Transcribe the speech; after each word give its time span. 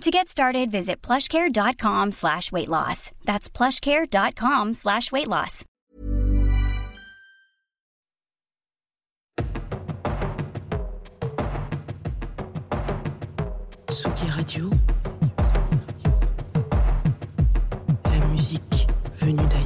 To 0.00 0.10
get 0.10 0.28
started, 0.28 0.70
visit 0.70 1.00
plushcare.com 1.02 2.12
slash 2.12 2.52
weight 2.52 2.68
loss. 2.68 3.10
That's 3.24 3.48
plushcare.com 3.48 4.74
slash 4.74 5.10
weight 5.12 5.28
loss. 5.28 5.64
Tsugi 13.86 14.28
Radio. 14.36 14.70
La 18.04 18.26
musique 18.26 18.86
venue 19.20 19.46
d'ailleurs. 19.48 19.63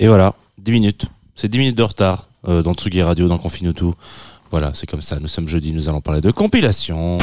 Et 0.00 0.08
voilà, 0.08 0.34
10 0.58 0.72
minutes. 0.72 1.06
C'est 1.34 1.48
10 1.48 1.58
minutes 1.58 1.78
de 1.78 1.82
retard 1.82 2.28
euh, 2.48 2.62
dans 2.62 2.74
Tsugi 2.74 3.02
Radio, 3.02 3.28
dans 3.28 3.38
Confine 3.38 3.72
tout. 3.72 3.94
Voilà, 4.50 4.72
c'est 4.74 4.88
comme 4.88 5.02
ça. 5.02 5.18
Nous 5.20 5.28
sommes 5.28 5.48
jeudi, 5.48 5.72
nous 5.72 5.88
allons 5.88 6.00
parler 6.00 6.20
de 6.20 6.30
compilation. 6.30 7.18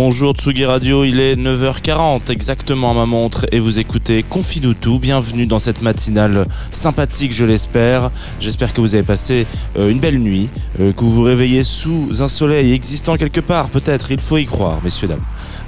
Bonjour 0.00 0.32
Tsugi 0.32 0.64
Radio, 0.64 1.02
il 1.02 1.18
est 1.18 1.34
9h40 1.34 2.30
exactement 2.30 2.92
à 2.92 2.94
ma 2.94 3.04
montre 3.04 3.46
et 3.50 3.58
vous 3.58 3.80
écoutez 3.80 4.22
Confine 4.22 4.72
tout. 4.72 5.00
Bienvenue 5.00 5.44
dans 5.44 5.58
cette 5.58 5.82
matinale 5.82 6.46
sympathique, 6.70 7.34
je 7.34 7.44
l'espère. 7.44 8.12
J'espère 8.38 8.72
que 8.72 8.80
vous 8.80 8.94
avez 8.94 9.02
passé 9.02 9.44
euh, 9.76 9.90
une 9.90 9.98
belle 9.98 10.20
nuit, 10.20 10.50
euh, 10.78 10.92
que 10.92 11.00
vous 11.00 11.10
vous 11.10 11.22
réveillez 11.22 11.64
sous 11.64 12.10
un 12.20 12.28
soleil 12.28 12.72
existant 12.74 13.16
quelque 13.16 13.40
part, 13.40 13.70
peut-être, 13.70 14.12
il 14.12 14.20
faut 14.20 14.36
y 14.36 14.44
croire, 14.44 14.78
messieurs, 14.84 15.08
dames. 15.08 15.18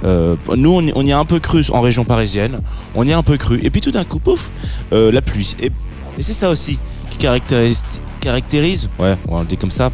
Euh, 0.05 0.37
nous, 0.55 0.81
on 0.95 1.05
y, 1.05 1.11
a 1.11 1.19
un 1.19 1.25
peu 1.25 1.41
cru 1.41 1.65
en 1.73 1.81
région 1.81 2.05
parisienne, 2.05 2.61
on 2.95 3.05
y 3.05 3.11
a 3.11 3.17
un 3.17 3.23
peu 3.23 3.35
cru. 3.35 3.59
Et 3.63 3.69
puis 3.69 3.81
tout 3.81 3.91
d'un 3.91 4.05
coup, 4.05 4.19
pouf, 4.19 4.49
la 4.93 5.21
pluie. 5.21 5.57
Et, 5.61 5.73
c'est 6.21 6.31
ça 6.31 6.49
aussi 6.49 6.79
qui 7.09 7.17
caractérise 7.17 8.89
ouais, 8.97 9.17
on 9.27 9.39
le 9.41 9.45
dit 9.45 9.57
comme 9.57 9.71
ça, 9.71 9.91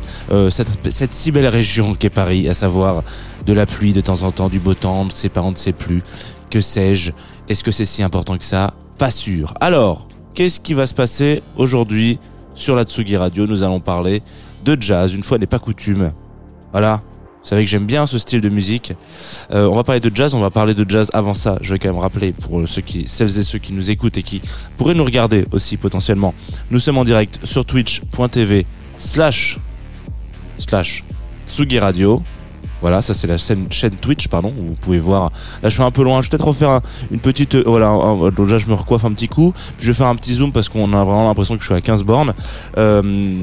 cette 0.49 1.11
si 1.11 1.31
belle 1.31 1.47
région 1.47 1.95
qu'est 1.95 2.11
Paris, 2.11 2.47
à 2.47 2.53
savoir 2.53 3.01
de 3.47 3.53
la 3.53 3.65
pluie 3.65 3.93
de 3.93 4.01
temps 4.01 4.21
en 4.23 4.31
temps, 4.31 4.49
du 4.49 4.59
beau 4.59 4.73
temps, 4.73 5.09
ses 5.09 5.29
parents 5.29 5.51
ne 5.51 5.55
sait 5.55 5.73
plus, 5.73 6.03
que 6.51 6.61
sais-je, 6.61 7.11
est-ce 7.49 7.63
que 7.63 7.71
c'est 7.71 7.85
si 7.85 8.03
important 8.03 8.37
que 8.37 8.45
ça? 8.45 8.73
Pas 8.97 9.09
sûr. 9.09 9.53
Alors, 9.61 10.07
qu'est-ce 10.33 10.59
qui 10.59 10.73
va 10.73 10.85
se 10.85 10.93
passer 10.93 11.41
aujourd'hui 11.55 12.19
sur 12.53 12.75
la 12.75 12.83
Tsugi 12.83 13.15
Radio? 13.15 13.47
Nous 13.47 13.63
allons 13.63 13.79
parler 13.79 14.21
de 14.65 14.77
jazz, 14.79 15.13
une 15.13 15.23
fois 15.23 15.37
n'est 15.37 15.47
pas 15.47 15.59
coutume. 15.59 16.11
Voilà. 16.71 17.01
Vous 17.41 17.49
savez 17.49 17.63
que 17.63 17.69
j'aime 17.69 17.85
bien 17.85 18.05
ce 18.07 18.17
style 18.17 18.41
de 18.41 18.49
musique. 18.49 18.91
Euh, 19.51 19.69
on 19.69 19.75
va 19.75 19.85
parler 19.85 20.01
de 20.01 20.13
jazz, 20.13 20.35
on 20.35 20.41
va 20.41 20.49
parler 20.49 20.73
de 20.73 20.89
jazz 20.89 21.09
avant 21.13 21.33
ça. 21.33 21.57
Je 21.61 21.71
vais 21.71 21.79
quand 21.79 21.87
même 21.87 22.01
rappeler 22.01 22.33
pour 22.33 22.67
ceux 22.67 22.81
qui, 22.81 23.07
celles 23.07 23.39
et 23.39 23.43
ceux 23.43 23.59
qui 23.59 23.71
nous 23.71 23.89
écoutent 23.89 24.17
et 24.17 24.23
qui 24.23 24.41
pourraient 24.75 24.95
nous 24.95 25.05
regarder 25.05 25.45
aussi 25.53 25.77
potentiellement. 25.77 26.33
Nous 26.71 26.79
sommes 26.79 26.97
en 26.97 27.05
direct 27.05 27.39
sur 27.45 27.63
twitch.tv 27.63 28.65
slash 28.97 29.59
slash 30.57 31.05
Tsugi 31.47 31.79
Radio. 31.79 32.21
Voilà, 32.81 33.01
ça 33.01 33.13
c'est 33.13 33.27
la 33.27 33.37
chaîne, 33.37 33.67
Twitch, 34.01 34.27
pardon, 34.27 34.53
où 34.57 34.65
vous 34.67 34.75
pouvez 34.75 34.99
voir. 34.99 35.31
Là, 35.63 35.69
je 35.69 35.73
suis 35.73 35.83
un 35.83 35.91
peu 35.91 36.03
loin. 36.03 36.21
Je 36.21 36.27
vais 36.27 36.31
peut-être 36.31 36.47
refaire 36.47 36.69
un- 36.69 36.81
une 37.11 37.19
petite. 37.19 37.55
euh, 37.55 37.63
voilà, 37.65 37.87
un- 37.89 38.31
je 38.57 38.67
me 38.67 38.73
recoiffe 38.73 39.05
un 39.05 39.11
petit 39.13 39.27
coup. 39.27 39.53
Je 39.79 39.87
vais 39.87 39.93
faire 39.93 40.07
un 40.07 40.15
petit 40.15 40.33
zoom 40.33 40.51
parce 40.51 40.69
qu'on 40.69 40.85
a 40.93 41.03
vraiment 41.03 41.27
l'impression 41.27 41.55
que 41.55 41.61
je 41.61 41.67
suis 41.67 41.75
à 41.75 41.81
15 41.81 42.03
bornes. 42.03 42.33
Euh, 42.77 43.01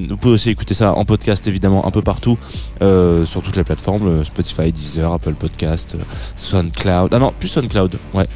vous 0.09 0.17
pouvez 0.17 0.35
aussi 0.35 0.51
écouter 0.51 0.75
ça 0.75 0.93
en 0.95 1.05
podcast, 1.05 1.47
évidemment, 1.47 1.87
un 1.87 1.91
peu 1.91 2.03
partout, 2.03 2.39
euh, 2.83 3.25
sur 3.25 3.43
toutes 3.43 3.57
les 3.57 3.65
plateformes 3.65 4.07
euh, 4.09 4.25
Spotify, 4.25 4.71
Deezer, 4.73 5.13
Apple 5.13 5.35
Podcast, 5.35 5.97
SoundCloud. 6.37 7.13
Ah 7.13 7.19
non, 7.19 7.33
plus 7.39 7.49
SoundCloud, 7.49 7.99
ouais. 8.15 8.27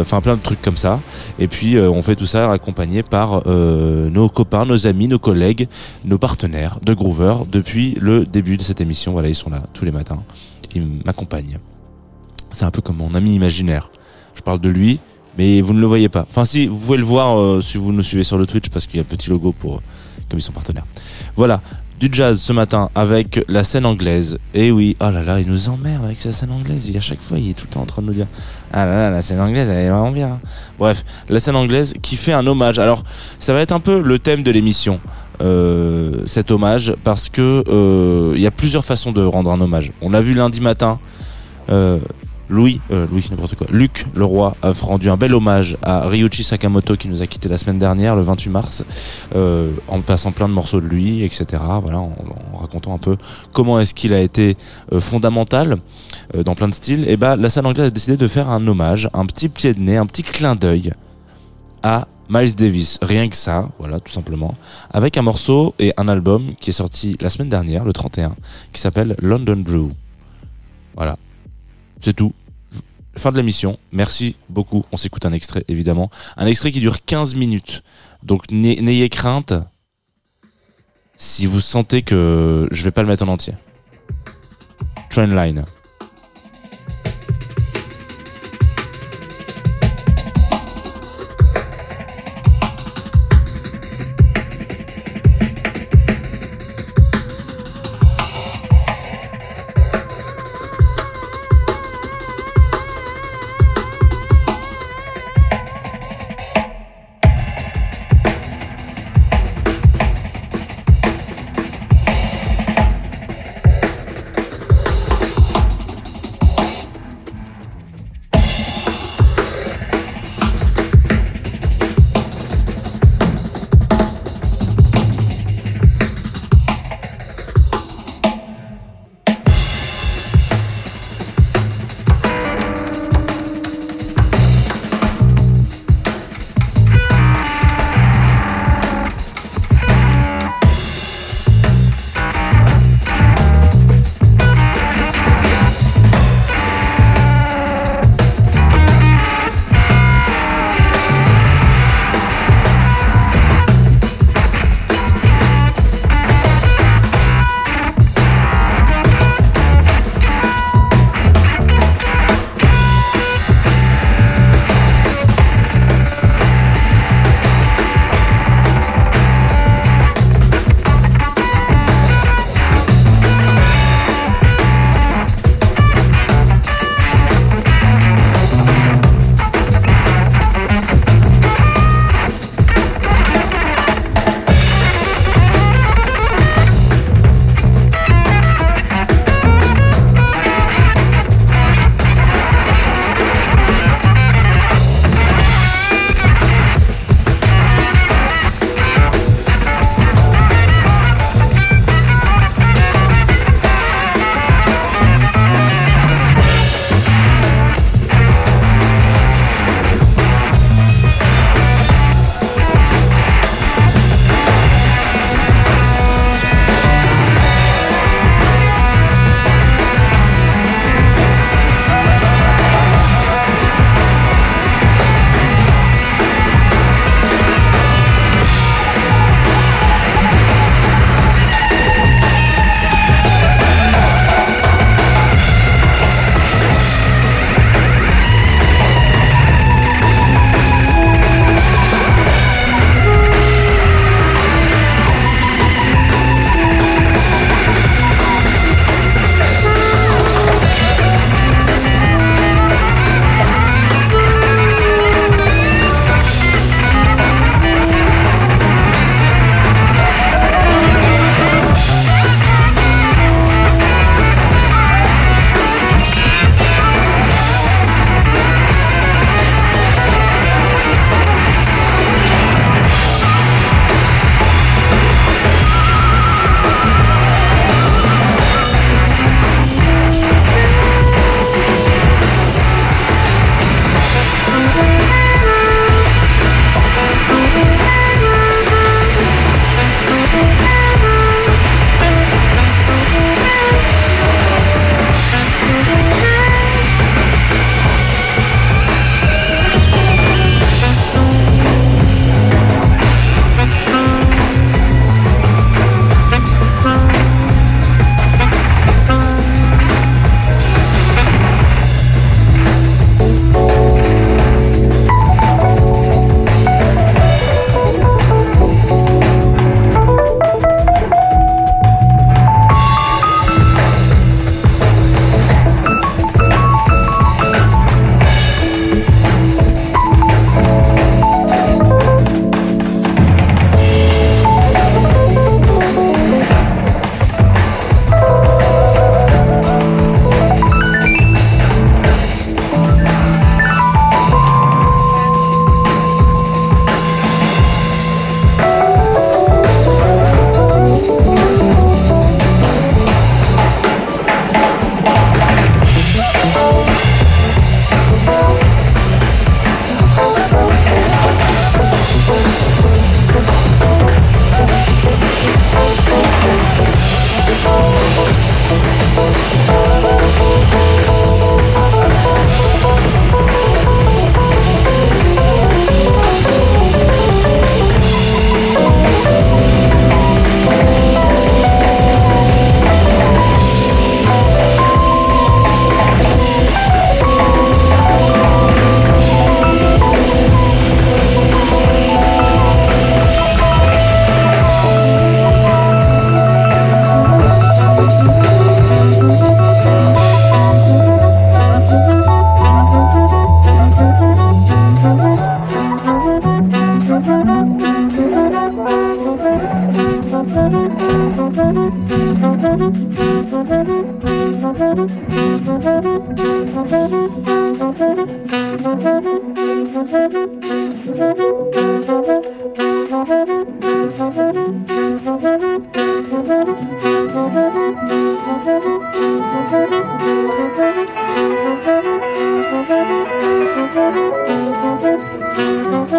Enfin, 0.00 0.20
plein 0.20 0.36
de 0.36 0.42
trucs 0.42 0.62
comme 0.62 0.76
ça. 0.76 1.00
Et 1.38 1.48
puis, 1.48 1.78
on 1.78 2.02
fait 2.02 2.16
tout 2.16 2.26
ça 2.26 2.52
accompagné 2.52 3.02
par 3.02 3.42
nos 3.46 4.28
copains, 4.28 4.64
nos 4.64 4.86
amis, 4.86 5.08
nos 5.08 5.18
collègues, 5.18 5.68
nos 6.04 6.18
partenaires 6.18 6.78
de 6.82 6.92
Groover 6.94 7.34
depuis 7.50 7.96
le 8.00 8.24
début 8.26 8.56
de 8.56 8.62
cette 8.62 8.80
émission. 8.80 9.12
Voilà, 9.12 9.28
ils 9.28 9.34
sont 9.34 9.50
là 9.50 9.62
tous 9.72 9.84
les 9.84 9.90
matins. 9.90 10.22
Ils 10.74 10.86
m'accompagnent. 11.04 11.58
C'est 12.52 12.64
un 12.64 12.70
peu 12.70 12.82
comme 12.82 12.96
mon 12.96 13.14
ami 13.14 13.34
imaginaire. 13.34 13.90
Je 14.36 14.42
parle 14.42 14.60
de 14.60 14.68
lui, 14.68 15.00
mais 15.38 15.60
vous 15.60 15.74
ne 15.74 15.80
le 15.80 15.86
voyez 15.86 16.08
pas. 16.08 16.26
Enfin, 16.28 16.44
si, 16.44 16.66
vous 16.66 16.78
pouvez 16.78 16.98
le 16.98 17.04
voir 17.04 17.38
euh, 17.38 17.60
si 17.60 17.78
vous 17.78 17.92
nous 17.92 18.02
suivez 18.02 18.24
sur 18.24 18.38
le 18.38 18.46
Twitch 18.46 18.68
parce 18.68 18.86
qu'il 18.86 18.96
y 18.96 18.98
a 18.98 19.02
un 19.02 19.04
petit 19.04 19.30
logo 19.30 19.52
pour, 19.52 19.82
comme 20.28 20.38
ils 20.38 20.42
sont 20.42 20.52
partenaires. 20.52 20.86
Voilà. 21.36 21.60
Du 22.00 22.08
jazz 22.10 22.40
ce 22.40 22.54
matin 22.54 22.88
avec 22.94 23.44
la 23.46 23.62
scène 23.62 23.84
anglaise. 23.84 24.38
Et 24.54 24.70
oui, 24.70 24.96
oh 25.00 25.10
là 25.10 25.22
là, 25.22 25.38
il 25.38 25.46
nous 25.46 25.68
emmerde 25.68 26.02
avec 26.02 26.18
sa 26.18 26.32
scène 26.32 26.50
anglaise. 26.50 26.88
Il, 26.88 26.96
à 26.96 27.00
chaque 27.00 27.20
fois, 27.20 27.38
il 27.38 27.50
est 27.50 27.52
tout 27.52 27.66
le 27.68 27.74
temps 27.74 27.82
en 27.82 27.86
train 27.86 28.00
de 28.00 28.06
nous 28.06 28.14
dire 28.14 28.26
Ah 28.72 28.86
là 28.86 28.92
là, 28.92 29.10
la 29.10 29.20
scène 29.20 29.38
anglaise, 29.38 29.68
elle 29.68 29.76
est 29.76 29.90
vraiment 29.90 30.10
bien. 30.10 30.40
Bref, 30.78 31.04
la 31.28 31.38
scène 31.38 31.56
anglaise 31.56 31.92
qui 32.00 32.16
fait 32.16 32.32
un 32.32 32.46
hommage. 32.46 32.78
Alors, 32.78 33.04
ça 33.38 33.52
va 33.52 33.60
être 33.60 33.72
un 33.72 33.80
peu 33.80 34.00
le 34.00 34.18
thème 34.18 34.42
de 34.42 34.50
l'émission, 34.50 34.98
euh, 35.40 36.12
cet 36.26 36.50
hommage, 36.50 36.94
parce 37.04 37.28
que 37.28 37.64
euh, 37.68 38.32
il 38.34 38.40
y 38.40 38.46
a 38.46 38.50
plusieurs 38.50 38.84
façons 38.84 39.12
de 39.12 39.22
rendre 39.22 39.50
un 39.50 39.60
hommage. 39.60 39.92
On 40.00 40.10
l'a 40.10 40.20
vu 40.20 40.34
lundi 40.34 40.60
matin. 40.60 40.98
Euh, 41.70 41.98
Louis, 42.48 42.80
euh, 42.90 43.06
Louis, 43.10 43.24
n'importe 43.30 43.54
quoi. 43.54 43.68
Luc 43.70 44.06
Leroy 44.14 44.56
a 44.62 44.72
rendu 44.72 45.08
un 45.08 45.16
bel 45.16 45.32
hommage 45.34 45.76
à 45.82 46.08
Ryuichi 46.08 46.42
Sakamoto 46.42 46.96
qui 46.96 47.06
nous 47.06 47.22
a 47.22 47.28
quitté 47.28 47.48
la 47.48 47.56
semaine 47.56 47.78
dernière, 47.78 48.16
le 48.16 48.22
28 48.22 48.50
mars, 48.50 48.84
en 49.36 50.00
passant 50.00 50.32
plein 50.32 50.48
de 50.48 50.52
morceaux 50.52 50.80
de 50.80 50.86
lui, 50.86 51.22
etc. 51.22 51.62
Voilà, 51.80 52.00
en, 52.00 52.12
racontant 52.60 52.92
un 52.92 52.98
peu 52.98 53.16
comment 53.52 53.78
est-ce 53.78 53.94
qu'il 53.94 54.12
a 54.12 54.20
été 54.20 54.56
fondamental 54.98 55.78
dans 56.34 56.56
plein 56.56 56.66
de 56.66 56.74
styles. 56.74 57.08
Et 57.08 57.16
bah, 57.16 57.36
la 57.36 57.50
salle 57.50 57.66
anglaise 57.66 57.86
a 57.86 57.90
décidé 57.90 58.16
de 58.16 58.26
faire 58.26 58.48
un 58.48 58.66
hommage, 58.66 59.08
un 59.14 59.26
petit 59.26 59.48
pied 59.48 59.72
de 59.72 59.78
nez, 59.78 59.96
un 59.96 60.06
petit 60.06 60.24
clin 60.24 60.56
d'œil 60.56 60.92
à 61.84 62.08
Miles 62.30 62.54
Davis, 62.54 62.98
rien 63.02 63.28
que 63.28 63.34
ça, 63.36 63.64
voilà, 63.78 63.98
tout 63.98 64.12
simplement, 64.12 64.54
avec 64.92 65.16
un 65.18 65.22
morceau 65.22 65.74
et 65.80 65.92
un 65.96 66.06
album 66.06 66.54
qui 66.60 66.70
est 66.70 66.72
sorti 66.72 67.16
la 67.20 67.28
semaine 67.28 67.48
dernière, 67.48 67.84
le 67.84 67.92
31, 67.92 68.36
qui 68.72 68.80
s'appelle 68.80 69.16
London 69.20 69.56
Brew. 69.56 69.90
Voilà, 70.94 71.18
c'est 72.00 72.14
tout. 72.14 72.32
Fin 73.16 73.32
de 73.32 73.36
l'émission. 73.36 73.78
Merci 73.90 74.36
beaucoup. 74.48 74.84
On 74.92 74.96
s'écoute 74.96 75.26
un 75.26 75.32
extrait, 75.32 75.64
évidemment. 75.66 76.08
Un 76.36 76.46
extrait 76.46 76.70
qui 76.70 76.78
dure 76.78 77.04
15 77.04 77.34
minutes. 77.34 77.82
Donc 78.22 78.48
n'ay- 78.52 78.80
n'ayez 78.80 79.08
crainte 79.08 79.52
si 81.16 81.46
vous 81.46 81.60
sentez 81.60 82.02
que 82.02 82.68
je 82.70 82.84
vais 82.84 82.92
pas 82.92 83.02
le 83.02 83.08
mettre 83.08 83.24
en 83.24 83.28
entier. 83.28 83.54
Trendline. 85.10 85.64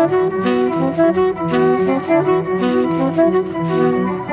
Vous 0.02 0.08
êtes 3.20 4.31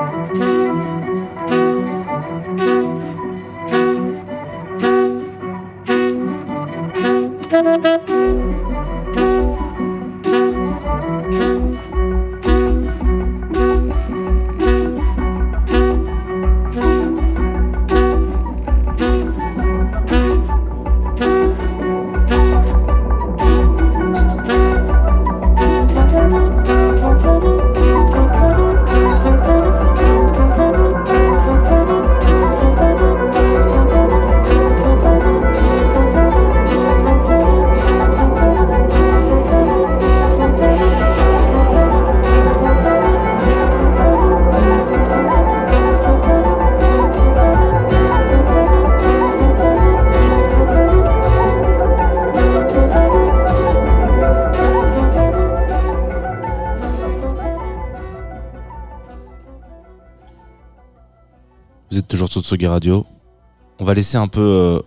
On 63.79 63.85
va 63.85 63.95
laisser 63.95 64.17
un 64.17 64.29
peu 64.29 64.41
euh, 64.41 64.81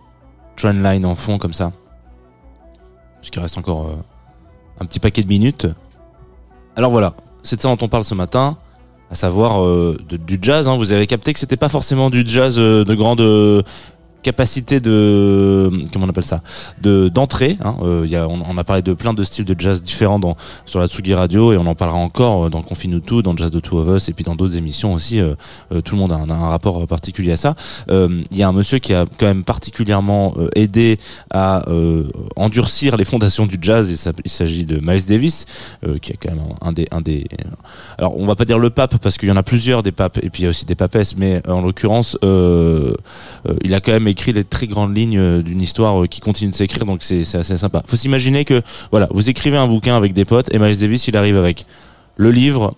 Trendline 0.56 1.06
en 1.06 1.14
fond 1.14 1.38
comme 1.38 1.52
ça. 1.52 1.72
Puisqu'il 3.20 3.40
reste 3.40 3.58
encore 3.58 3.86
euh, 3.86 3.96
un 4.80 4.86
petit 4.86 5.00
paquet 5.00 5.22
de 5.22 5.28
minutes. 5.28 5.66
Alors 6.76 6.90
voilà, 6.90 7.14
c'est 7.42 7.56
de 7.56 7.60
ça 7.60 7.68
dont 7.68 7.84
on 7.84 7.88
parle 7.88 8.04
ce 8.04 8.14
matin, 8.14 8.58
à 9.10 9.14
savoir 9.14 9.64
euh, 9.64 9.96
du 10.08 10.38
jazz. 10.40 10.68
hein. 10.68 10.76
Vous 10.76 10.92
avez 10.92 11.06
capté 11.06 11.32
que 11.32 11.38
c'était 11.38 11.56
pas 11.56 11.68
forcément 11.68 12.10
du 12.10 12.24
jazz 12.26 12.56
de 12.56 12.94
grande 12.94 13.20
capacité 14.22 14.80
de 14.80 15.70
comment 15.92 16.06
on 16.06 16.08
appelle 16.08 16.24
ça 16.24 16.42
de 16.80 17.08
d'entrée 17.08 17.56
hein. 17.64 17.76
Euh, 17.82 18.06
y 18.06 18.16
a, 18.16 18.28
on, 18.28 18.40
on 18.48 18.56
a 18.58 18.64
parlé 18.64 18.82
de 18.82 18.94
plein 18.94 19.14
de 19.14 19.24
styles 19.24 19.44
de 19.44 19.54
jazz 19.58 19.82
différents 19.82 20.18
dans 20.18 20.36
sur 20.66 20.78
la 20.78 20.86
Tsugi 20.88 21.14
Radio 21.14 21.52
et 21.52 21.56
on 21.56 21.66
en 21.66 21.74
parlera 21.74 21.98
encore 21.98 22.46
euh, 22.46 22.50
dans 22.50 22.62
Confine 22.62 23.00
tout 23.00 23.22
dans 23.22 23.36
Jazz 23.36 23.50
de 23.50 23.60
Two 23.60 23.78
of 23.78 23.96
Us 23.96 24.08
et 24.08 24.12
puis 24.12 24.24
dans 24.24 24.36
d'autres 24.36 24.56
émissions 24.56 24.92
aussi 24.92 25.20
euh, 25.20 25.34
euh, 25.72 25.80
tout 25.80 25.94
le 25.94 26.00
monde 26.00 26.12
a 26.12 26.16
un, 26.16 26.48
rapport 26.48 26.86
particulier 26.86 27.32
à 27.32 27.36
ça 27.36 27.54
Euh, 27.90 28.22
il 28.30 28.36
y 28.36 28.42
a 28.42 28.48
un 28.48 28.52
monsieur 28.52 28.78
qui 28.78 28.94
a 28.94 29.06
quand 29.18 29.26
même 29.26 29.44
particulièrement 29.44 30.34
euh, 30.36 30.48
aidé 30.54 30.98
à 31.30 31.68
euh, 31.68 32.08
endurcir 32.36 32.96
les 32.96 33.04
fondations 33.04 33.46
du 33.46 33.58
jazz 33.60 33.90
et 33.90 34.10
il 34.24 34.30
s'agit 34.30 34.64
de 34.64 34.80
Miles 34.80 35.06
Davis 35.06 35.46
euh, 35.86 35.98
qui 35.98 36.12
est 36.12 36.16
quand 36.16 36.30
même 36.34 36.44
un 36.60 36.72
des 36.72 36.86
un 36.90 37.00
des 37.00 37.26
alors 37.98 38.18
on 38.18 38.26
va 38.26 38.34
pas 38.34 38.44
dire 38.44 38.58
le 38.58 38.70
pape 38.70 38.98
parce 38.98 39.18
qu'il 39.18 39.28
y 39.28 39.32
en 39.32 39.36
a 39.36 39.42
plusieurs 39.42 39.82
des 39.82 39.92
papes 39.92 40.18
et 40.22 40.30
puis 40.30 40.42
il 40.42 40.44
y 40.44 40.46
a 40.46 40.50
aussi 40.50 40.66
des 40.66 40.74
papesses 40.74 41.16
mais 41.16 41.42
euh, 41.46 41.52
en 41.52 41.62
l'occurrence 41.62 42.16
euh, 42.24 42.94
euh, 43.48 43.54
il 43.62 43.74
a 43.74 43.80
quand 43.80 43.92
même 43.92 44.08
écrit 44.08 44.32
les 44.32 44.44
très 44.44 44.66
grandes 44.66 44.96
lignes 44.96 45.42
d'une 45.42 45.60
histoire 45.60 46.08
qui 46.08 46.20
continue 46.20 46.50
de 46.50 46.56
s'écrire 46.56 46.84
donc 46.84 47.02
c'est 47.02 47.24
c'est 47.24 47.38
assez 47.38 47.56
sympa. 47.56 47.82
Faut 47.86 47.96
s'imaginer 47.96 48.44
que 48.44 48.62
voilà 48.90 49.08
vous 49.10 49.30
écrivez 49.30 49.56
un 49.56 49.66
bouquin 49.66 49.96
avec 49.96 50.12
des 50.12 50.24
potes 50.24 50.52
et 50.52 50.58
Miles 50.58 50.78
Davis 50.78 51.08
il 51.08 51.16
arrive 51.16 51.36
avec 51.36 51.66
le 52.16 52.30
livre 52.30 52.74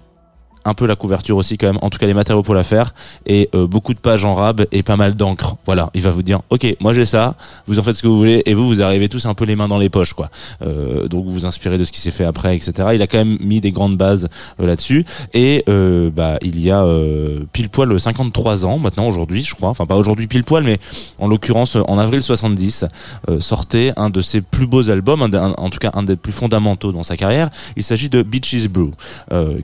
un 0.64 0.74
peu 0.74 0.86
la 0.86 0.96
couverture 0.96 1.36
aussi 1.36 1.58
quand 1.58 1.66
même, 1.66 1.78
en 1.82 1.90
tout 1.90 1.98
cas 1.98 2.06
les 2.06 2.14
matériaux 2.14 2.42
pour 2.42 2.54
la 2.54 2.62
faire, 2.62 2.94
et 3.26 3.48
euh, 3.54 3.66
beaucoup 3.66 3.94
de 3.94 3.98
pages 3.98 4.24
en 4.24 4.34
rab 4.34 4.66
et 4.72 4.82
pas 4.82 4.96
mal 4.96 5.14
d'encre. 5.14 5.56
Voilà, 5.66 5.90
il 5.94 6.02
va 6.02 6.10
vous 6.10 6.22
dire, 6.22 6.40
ok, 6.50 6.76
moi 6.80 6.92
j'ai 6.92 7.04
ça, 7.06 7.36
vous 7.66 7.78
en 7.78 7.82
faites 7.82 7.96
ce 7.96 8.02
que 8.02 8.08
vous 8.08 8.16
voulez, 8.18 8.42
et 8.46 8.54
vous, 8.54 8.66
vous 8.66 8.82
arrivez 8.82 9.08
tous 9.08 9.26
un 9.26 9.34
peu 9.34 9.44
les 9.44 9.56
mains 9.56 9.68
dans 9.68 9.78
les 9.78 9.88
poches, 9.90 10.12
quoi. 10.14 10.30
Euh, 10.62 11.08
donc 11.08 11.24
vous 11.26 11.32
vous 11.32 11.46
inspirez 11.46 11.78
de 11.78 11.84
ce 11.84 11.92
qui 11.92 12.00
s'est 12.00 12.10
fait 12.10 12.24
après, 12.24 12.56
etc. 12.56 12.88
Il 12.94 13.02
a 13.02 13.06
quand 13.06 13.18
même 13.18 13.36
mis 13.40 13.60
des 13.60 13.72
grandes 13.72 13.96
bases 13.96 14.28
euh, 14.60 14.66
là-dessus, 14.66 15.04
et 15.34 15.64
euh, 15.68 16.10
bah 16.10 16.38
il 16.42 16.60
y 16.60 16.70
a 16.70 16.82
euh, 16.84 17.40
pile 17.52 17.68
poil 17.68 17.98
53 17.98 18.66
ans 18.66 18.78
maintenant 18.78 19.06
aujourd'hui, 19.06 19.42
je 19.44 19.54
crois, 19.54 19.68
enfin 19.68 19.86
pas 19.86 19.96
aujourd'hui 19.96 20.26
pile 20.26 20.44
poil, 20.44 20.64
mais 20.64 20.78
en 21.18 21.28
l'occurrence 21.28 21.76
en 21.76 21.98
avril 21.98 22.22
70 22.22 22.86
euh, 23.28 23.40
sortait 23.40 23.92
un 23.96 24.10
de 24.10 24.20
ses 24.20 24.40
plus 24.40 24.66
beaux 24.66 24.90
albums, 24.90 25.22
un 25.22 25.32
un- 25.34 25.52
en 25.58 25.70
tout 25.70 25.78
cas 25.78 25.90
un 25.94 26.02
des 26.02 26.16
plus 26.16 26.32
fondamentaux 26.32 26.92
dans 26.92 27.02
sa 27.02 27.16
carrière. 27.16 27.50
Il 27.76 27.82
s'agit 27.82 28.08
de 28.08 28.22
Beaches 28.22 28.68
Brew, 28.68 28.90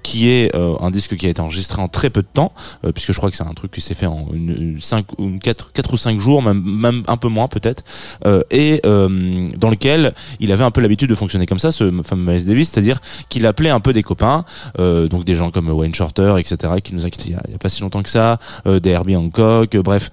qui 0.02 0.28
est 0.28 0.54
euh, 0.54 0.74
un 0.90 0.92
disque 0.92 1.16
qui 1.16 1.26
a 1.26 1.28
été 1.28 1.40
enregistré 1.40 1.80
en 1.80 1.88
très 1.88 2.10
peu 2.10 2.22
de 2.22 2.26
temps, 2.32 2.52
euh, 2.84 2.92
puisque 2.92 3.12
je 3.12 3.16
crois 3.16 3.30
que 3.30 3.36
c'est 3.36 3.46
un 3.46 3.54
truc 3.54 3.70
qui 3.70 3.80
s'est 3.80 3.94
fait 3.94 4.06
en 4.06 4.26
une, 4.32 4.50
une 4.50 4.80
cinq 4.80 5.06
ou 5.18 5.24
une 5.24 5.38
quatre, 5.38 5.72
quatre 5.72 5.92
ou 5.92 5.96
cinq 5.96 6.18
jours, 6.18 6.42
même, 6.42 6.62
même 6.62 7.02
un 7.06 7.16
peu 7.16 7.28
moins 7.28 7.48
peut-être, 7.48 7.84
euh, 8.26 8.42
et 8.50 8.80
euh, 8.84 9.48
dans 9.56 9.70
lequel 9.70 10.12
il 10.40 10.52
avait 10.52 10.64
un 10.64 10.70
peu 10.70 10.80
l'habitude 10.80 11.08
de 11.08 11.14
fonctionner 11.14 11.46
comme 11.46 11.58
ça, 11.58 11.70
ce 11.70 11.90
fameux 12.02 12.32
Miles 12.32 12.46
Davis, 12.46 12.70
c'est-à-dire 12.70 13.00
qu'il 13.28 13.46
appelait 13.46 13.70
un 13.70 13.80
peu 13.80 13.92
des 13.92 14.02
copains, 14.02 14.44
donc 14.78 15.24
des 15.24 15.34
gens 15.34 15.50
comme 15.50 15.68
Wayne 15.68 15.94
Shorter, 15.94 16.34
etc., 16.38 16.74
qui 16.82 16.94
nous 16.94 17.06
a 17.06 17.10
quittés 17.10 17.30
il 17.30 17.32
y 17.32 17.34
a, 17.34 17.54
a 17.54 17.58
pas 17.58 17.68
si 17.68 17.82
longtemps 17.82 18.02
que 18.02 18.10
ça, 18.10 18.38
des 18.66 18.90
Herbie 18.90 19.16
Hancock, 19.16 19.76
bref, 19.76 20.10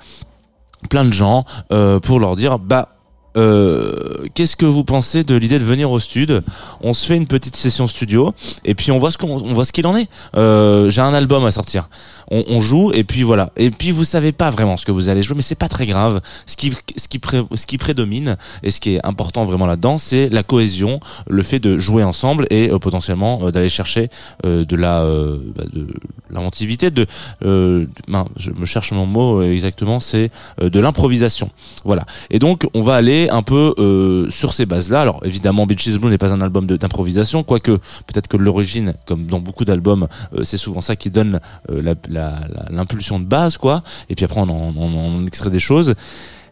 plein 0.90 1.06
de 1.06 1.14
gens 1.14 1.46
pour 2.02 2.20
leur 2.20 2.36
dire 2.36 2.60
bah 2.60 2.97
euh, 3.36 4.26
qu'est-ce 4.34 4.56
que 4.56 4.66
vous 4.66 4.84
pensez 4.84 5.24
de 5.24 5.36
l'idée 5.36 5.60
de 5.60 5.64
venir 5.64 5.92
au 5.92 6.00
stud? 6.00 6.44
On 6.82 6.94
se 6.94 7.06
fait 7.06 7.16
une 7.16 7.28
petite 7.28 7.56
session 7.56 7.88
studio 7.88 8.34
et 8.66 8.74
puis 8.74 8.92
on 8.92 8.98
voit 9.00 9.12
ce 9.12 9.18
qu'on 9.18 9.36
on 9.42 9.54
voit 9.54 9.66
ce 9.66 9.72
qu'il 9.72 9.86
en 9.86 9.96
est. 9.98 10.08
Euh, 10.36 10.90
J'ai 10.90 11.02
un 11.02 11.14
album 11.14 11.46
à 11.46 11.52
sortir. 11.52 11.90
On, 12.32 12.44
on 12.48 12.62
joue 12.62 12.92
et 12.94 13.04
puis 13.04 13.24
voilà. 13.24 13.52
Et 13.58 13.70
puis 13.72 13.92
vous 13.92 14.04
savez 14.04 14.32
pas 14.32 14.50
vraiment 14.50 14.76
ce 14.78 14.86
que 14.86 14.92
vous 14.92 15.10
allez 15.10 15.24
jouer, 15.24 15.36
mais 15.36 15.42
c'est 15.44 15.56
pas 15.56 15.70
très 15.70 15.86
grave. 15.86 16.22
Ce 16.46 16.56
qui 16.56 16.74
ce 16.96 17.08
qui 17.08 17.20
pré- 17.20 17.46
ce 17.54 17.66
qui 17.66 17.78
prédomine 17.78 18.38
et 18.64 18.72
ce 18.72 18.80
qui 18.80 18.96
est 18.96 19.06
important 19.06 19.46
vraiment 19.46 19.66
là-dedans, 19.66 19.98
c'est 19.98 20.30
la 20.30 20.44
cohésion, 20.44 21.00
le 21.30 21.42
fait 21.44 21.60
de 21.60 21.78
jouer 21.78 22.04
ensemble 22.04 22.48
et 22.50 22.70
euh, 22.72 22.80
potentiellement 22.80 23.40
euh, 23.44 23.52
d'aller 23.52 23.70
chercher 23.70 24.10
de 24.44 24.76
la 24.76 25.04
bah, 25.56 25.64
de 25.72 25.88
l'inventivité, 26.30 26.92
de 26.92 27.06
mince, 28.08 28.28
je 28.38 28.52
me 28.52 28.66
cherche 28.66 28.92
mon 28.92 29.06
mot 29.06 29.42
exactement, 29.42 30.00
c'est 30.00 30.32
de 30.62 30.80
l'improvisation. 30.80 31.50
Voilà. 31.86 32.06
Et 32.30 32.40
donc, 32.40 32.68
on 32.74 32.82
va 32.82 32.96
aller 32.96 33.27
un 33.30 33.42
peu 33.44 33.74
euh, 33.78 34.30
sur 34.30 34.54
ces 34.54 34.66
bases-là. 34.66 35.02
Alors, 35.02 35.22
évidemment, 35.24 35.66
Beaches 35.66 35.98
Blue 35.98 36.10
n'est 36.10 36.18
pas 36.18 36.34
un 36.34 36.42
album 36.42 36.66
d'improvisation, 36.66 37.44
quoique 37.44 37.72
peut-être 37.72 38.28
que 38.28 38.38
l'origine, 38.38 38.94
comme 39.06 39.26
dans 39.26 39.40
beaucoup 39.40 39.66
d'albums, 39.66 40.08
euh, 40.34 40.44
c'est 40.44 40.58
souvent 40.58 40.82
ça 40.82 40.96
qui 40.96 41.10
donne 41.10 41.40
euh, 41.70 41.96
l'impulsion 42.70 43.20
de 43.20 43.26
base, 43.26 43.58
quoi. 43.58 43.84
Et 44.10 44.16
puis 44.16 44.26
après, 44.26 44.42
on 44.42 45.26
extrait 45.26 45.50
des 45.50 45.60
choses. 45.60 45.96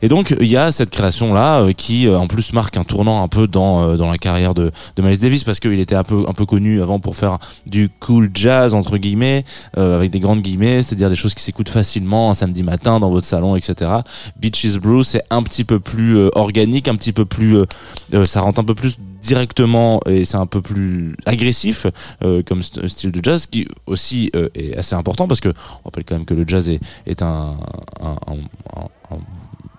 Et 0.06 0.08
donc 0.08 0.36
il 0.40 0.46
y 0.46 0.56
a 0.56 0.72
cette 0.72 0.92
création 0.92 1.34
là 1.34 1.66
qui 1.74 2.08
euh, 2.08 2.20
en 2.20 2.28
plus 2.28 2.54
marque 2.54 2.78
un 2.78 2.84
tournant 2.84 3.24
un 3.24 3.28
peu 3.28 3.48
dans 3.48 3.82
euh, 3.82 3.98
dans 3.98 4.12
la 4.12 4.20
carrière 4.20 4.54
de 4.54 4.70
de 4.96 5.02
Miles 5.02 5.18
Davis 5.18 5.44
parce 5.44 5.60
qu'il 5.60 5.80
était 5.80 5.96
un 5.96 6.04
peu 6.04 6.26
un 6.28 6.34
peu 6.34 6.46
connu 6.46 6.80
avant 6.80 7.00
pour 7.00 7.16
faire 7.16 7.40
du 7.66 7.90
cool 8.00 8.30
jazz 8.32 8.76
entre 8.76 8.98
guillemets 8.98 9.46
euh, 9.80 9.96
avec 9.98 10.12
des 10.12 10.20
grandes 10.20 10.44
guillemets, 10.44 10.84
c'est-à-dire 10.84 11.10
des 11.10 11.16
choses 11.16 11.34
qui 11.34 11.42
s'écoutent 11.42 11.70
facilement 11.70 12.30
un 12.30 12.36
samedi 12.36 12.62
matin 12.62 13.00
dans 13.00 13.10
votre 13.10 13.26
salon, 13.26 13.56
etc. 13.56 13.90
Beaches 14.40 14.78
Brew, 14.78 15.02
c'est 15.02 15.24
un 15.32 15.42
petit 15.42 15.64
peu 15.64 15.80
plus 15.80 16.18
euh, 16.18 16.30
organique, 16.36 16.88
un 16.88 16.96
petit 16.96 17.12
peu 17.12 17.26
plus, 17.26 17.58
euh, 17.58 17.66
euh, 18.14 18.26
ça 18.26 18.42
rentre 18.42 18.60
un 18.60 18.64
peu 18.64 18.76
plus 18.76 19.00
directement 19.24 20.02
et 20.06 20.24
c'est 20.24 20.38
un 20.38 20.46
peu 20.46 20.62
plus 20.62 21.16
agressif 21.26 21.88
euh, 22.24 22.44
comme 22.44 22.60
st- 22.60 22.88
style 22.88 23.12
de 23.12 23.22
jazz 23.24 23.48
qui 23.48 23.68
aussi 23.88 24.30
euh, 24.36 24.50
est 24.54 24.78
assez 24.78 24.94
important 24.94 25.28
parce 25.28 25.40
que 25.42 25.50
on 25.50 25.86
rappelle 25.86 26.04
quand 26.04 26.14
même 26.14 26.26
que 26.26 26.36
le 26.36 26.44
jazz 26.48 26.70
est, 26.70 26.80
est 27.08 27.24
un- 27.24 27.56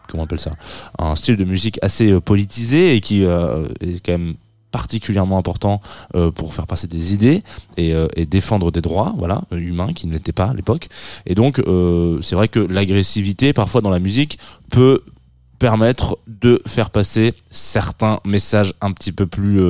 comment 0.08 0.22
on 0.22 0.26
appelle 0.26 0.40
ça 0.40 0.52
un 0.98 1.16
style 1.16 1.36
de 1.36 1.44
musique 1.44 1.78
assez 1.82 2.10
euh, 2.10 2.20
politisé 2.20 2.94
et 2.94 3.00
qui 3.00 3.24
euh, 3.24 3.68
est 3.80 4.04
quand 4.04 4.12
même 4.12 4.34
particulièrement 4.72 5.38
important 5.38 5.80
euh, 6.14 6.30
pour 6.30 6.52
faire 6.52 6.66
passer 6.66 6.86
des 6.86 7.14
idées 7.14 7.42
et, 7.76 7.94
euh, 7.94 8.08
et 8.14 8.26
défendre 8.26 8.70
des 8.70 8.82
droits 8.82 9.14
voilà 9.16 9.42
humains 9.52 9.92
qui 9.94 10.06
ne 10.06 10.12
l'étaient 10.12 10.32
pas 10.32 10.46
à 10.46 10.54
l'époque. 10.54 10.88
Et 11.24 11.34
donc 11.34 11.62
c'est 12.22 12.34
vrai 12.34 12.48
que 12.48 12.60
l'agressivité 12.60 13.52
parfois 13.52 13.80
dans 13.80 13.90
la 13.90 14.00
musique 14.00 14.38
peut 14.70 15.02
permettre 15.58 16.18
de 16.26 16.60
faire 16.66 16.90
passer 16.90 17.32
certains 17.50 18.18
messages 18.26 18.74
un 18.82 18.92
petit 18.92 19.12
peu 19.12 19.26
plus 19.26 19.60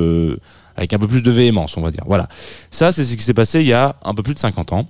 avec 0.75 0.93
un 0.93 0.99
peu 0.99 1.07
plus 1.07 1.21
de 1.21 1.31
véhémence 1.31 1.77
on 1.77 1.81
va 1.81 1.91
dire. 1.91 2.03
Voilà. 2.05 2.27
Ça 2.69 2.91
c'est 2.91 3.05
ce 3.05 3.15
qui 3.15 3.23
s'est 3.23 3.33
passé 3.33 3.61
il 3.61 3.67
y 3.67 3.73
a 3.73 3.95
un 4.03 4.13
peu 4.13 4.23
plus 4.23 4.33
de 4.33 4.39
50 4.39 4.73
ans 4.73 4.87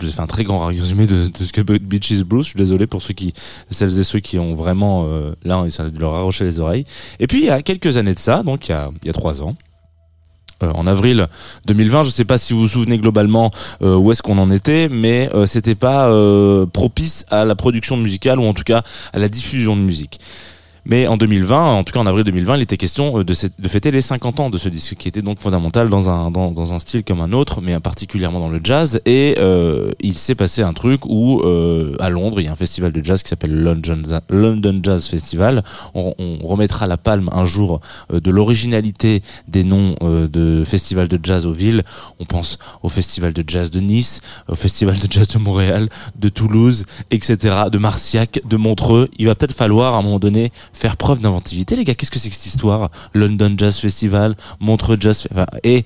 Je 0.00 0.06
vous 0.06 0.12
ai 0.12 0.14
fait 0.14 0.22
un 0.22 0.26
très 0.26 0.44
grand 0.44 0.64
résumé 0.64 1.06
de, 1.06 1.30
ce 1.34 1.52
que 1.52 1.60
Beaches 1.60 2.22
Blues. 2.22 2.44
Je 2.44 2.50
suis 2.50 2.58
désolé 2.58 2.86
pour 2.86 3.02
ceux 3.02 3.14
qui, 3.14 3.34
celles 3.70 3.98
et 3.98 4.04
ceux 4.04 4.20
qui 4.20 4.38
ont 4.38 4.54
vraiment, 4.54 5.04
euh, 5.06 5.32
là, 5.44 5.64
ça 5.68 5.84
leur 5.98 6.14
arracher 6.14 6.44
les 6.44 6.58
oreilles. 6.58 6.84
Et 7.18 7.26
puis, 7.26 7.40
il 7.40 7.44
y 7.44 7.50
a 7.50 7.60
quelques 7.62 7.96
années 7.96 8.14
de 8.14 8.18
ça, 8.18 8.42
donc 8.42 8.68
il 8.68 8.72
y 8.72 9.10
a, 9.10 9.12
trois 9.12 9.42
ans, 9.42 9.56
euh, 10.62 10.72
en 10.72 10.86
avril 10.86 11.28
2020. 11.66 12.04
Je 12.04 12.10
sais 12.10 12.24
pas 12.24 12.38
si 12.38 12.54
vous 12.54 12.60
vous 12.60 12.68
souvenez 12.68 12.98
globalement 12.98 13.50
euh, 13.82 13.96
où 13.96 14.10
est-ce 14.10 14.22
qu'on 14.22 14.38
en 14.38 14.50
était, 14.50 14.88
mais 14.88 15.28
euh, 15.34 15.44
c'était 15.44 15.74
pas 15.74 16.08
euh, 16.08 16.64
propice 16.66 17.26
à 17.30 17.44
la 17.44 17.54
production 17.54 17.96
musicale 17.96 18.38
ou 18.38 18.44
en 18.44 18.54
tout 18.54 18.64
cas 18.64 18.82
à 19.12 19.18
la 19.18 19.28
diffusion 19.28 19.76
de 19.76 19.82
musique. 19.82 20.20
Mais 20.84 21.06
en 21.06 21.16
2020, 21.16 21.72
en 21.74 21.84
tout 21.84 21.92
cas 21.92 22.00
en 22.00 22.06
avril 22.06 22.24
2020, 22.24 22.56
il 22.56 22.62
était 22.62 22.76
question 22.76 23.20
euh, 23.20 23.24
de, 23.24 23.34
fêter 23.68 23.90
les 23.90 24.00
50 24.00 24.40
ans 24.40 24.50
de 24.50 24.58
ce 24.58 24.68
disque, 24.68 24.96
qui 24.96 25.08
était 25.08 25.22
donc 25.22 25.40
fondamental 25.40 25.88
dans 25.88 26.10
un, 26.10 26.30
dans, 26.30 26.50
dans 26.50 26.72
un 26.72 26.78
style 26.78 27.04
comme 27.04 27.20
un 27.20 27.32
autre, 27.32 27.60
mais 27.60 27.78
particulièrement 27.80 28.40
dans 28.40 28.48
le 28.48 28.60
jazz. 28.62 29.00
Et 29.06 29.36
euh, 29.38 29.92
il 30.00 30.16
s'est 30.16 30.34
passé 30.34 30.62
un 30.62 30.72
truc 30.72 31.06
où, 31.06 31.40
euh, 31.40 31.96
à 32.00 32.10
Londres, 32.10 32.40
il 32.40 32.44
y 32.44 32.48
a 32.48 32.52
un 32.52 32.56
festival 32.56 32.92
de 32.92 33.04
jazz 33.04 33.22
qui 33.22 33.28
s'appelle 33.28 33.54
London, 33.54 34.02
London 34.28 34.80
Jazz 34.82 35.06
Festival. 35.06 35.64
On, 35.94 36.14
on 36.18 36.46
remettra 36.46 36.86
la 36.86 36.96
palme 36.96 37.30
un 37.32 37.44
jour 37.44 37.80
euh, 38.12 38.20
de 38.20 38.30
l'originalité 38.30 39.22
des 39.48 39.64
noms 39.64 39.96
euh, 40.02 40.28
de 40.28 40.64
festivals 40.64 41.08
de 41.08 41.18
jazz 41.22 41.46
aux 41.46 41.52
villes. 41.52 41.82
On 42.18 42.24
pense 42.24 42.58
au 42.82 42.88
festival 42.88 43.32
de 43.32 43.44
jazz 43.46 43.70
de 43.70 43.80
Nice, 43.80 44.20
au 44.48 44.54
festival 44.54 44.98
de 44.98 45.10
jazz 45.10 45.28
de 45.28 45.38
Montréal, 45.38 45.88
de 46.16 46.28
Toulouse, 46.28 46.86
etc., 47.10 47.64
de 47.70 47.78
Marciac, 47.78 48.40
de 48.44 48.56
Montreux. 48.56 49.08
Il 49.18 49.26
va 49.26 49.34
peut-être 49.34 49.54
falloir 49.54 49.94
à 49.94 49.98
un 49.98 50.02
moment 50.02 50.18
donné 50.18 50.52
faire 50.72 50.96
preuve 50.96 51.20
d'inventivité, 51.20 51.76
les 51.76 51.84
gars. 51.84 51.94
Qu'est-ce 51.94 52.10
que 52.10 52.18
c'est 52.18 52.28
que 52.28 52.34
cette 52.34 52.46
histoire? 52.46 52.90
London 53.14 53.54
Jazz 53.56 53.78
Festival, 53.78 54.36
Montreux 54.60 54.96
Jazz, 55.00 55.28
enfin, 55.32 55.46
et 55.64 55.84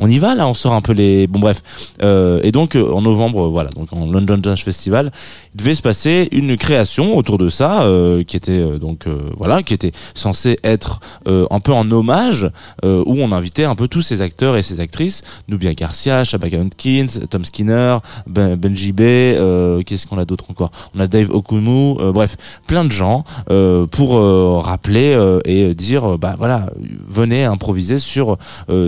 on 0.00 0.08
y 0.08 0.18
va 0.18 0.34
là, 0.34 0.48
on 0.48 0.54
sort 0.54 0.72
un 0.72 0.80
peu 0.80 0.92
les. 0.92 1.26
Bon 1.26 1.38
bref. 1.38 1.62
Euh, 2.02 2.40
et 2.42 2.52
donc 2.52 2.74
euh, 2.74 2.90
en 2.92 3.02
novembre, 3.02 3.46
euh, 3.46 3.48
voilà, 3.48 3.70
donc 3.70 3.92
en 3.92 4.06
London 4.06 4.40
Jazz 4.42 4.58
Festival, 4.60 5.12
il 5.54 5.58
devait 5.58 5.74
se 5.74 5.82
passer 5.82 6.28
une 6.32 6.56
création 6.56 7.16
autour 7.16 7.36
de 7.38 7.48
ça, 7.48 7.86
qui 8.26 8.36
était 8.36 8.78
donc 8.78 9.06
voilà, 9.36 9.62
qui 9.62 9.74
était 9.74 9.92
censé 10.14 10.58
être 10.64 11.00
un 11.26 11.60
peu 11.60 11.72
en 11.72 11.90
hommage, 11.90 12.50
où 12.82 13.14
on 13.18 13.32
invitait 13.32 13.64
un 13.64 13.74
peu 13.74 13.88
tous 13.88 14.00
ces 14.00 14.22
acteurs 14.22 14.56
et 14.56 14.62
ces 14.62 14.80
actrices, 14.80 15.22
Nubia 15.48 15.74
Garcia, 15.74 16.24
Shabaka 16.24 16.56
Hunkins, 16.56 17.26
Tom 17.28 17.44
Skinner, 17.44 17.98
ben, 18.26 18.56
Benji 18.56 18.92
B, 18.92 19.00
euh, 19.00 19.82
qu'est-ce 19.82 20.06
qu'on 20.06 20.18
a 20.18 20.24
d'autre 20.24 20.44
encore? 20.50 20.70
On 20.94 21.00
a 21.00 21.06
Dave 21.06 21.30
Okumu, 21.30 21.96
bref, 22.12 22.36
plein 22.66 22.84
de 22.84 22.92
gens 22.92 23.24
pour 23.90 24.62
rappeler 24.62 25.18
et 25.44 25.74
dire, 25.74 26.16
bah 26.16 26.36
voilà, 26.38 26.70
venez 27.08 27.44
improviser 27.44 27.98
sur 27.98 28.38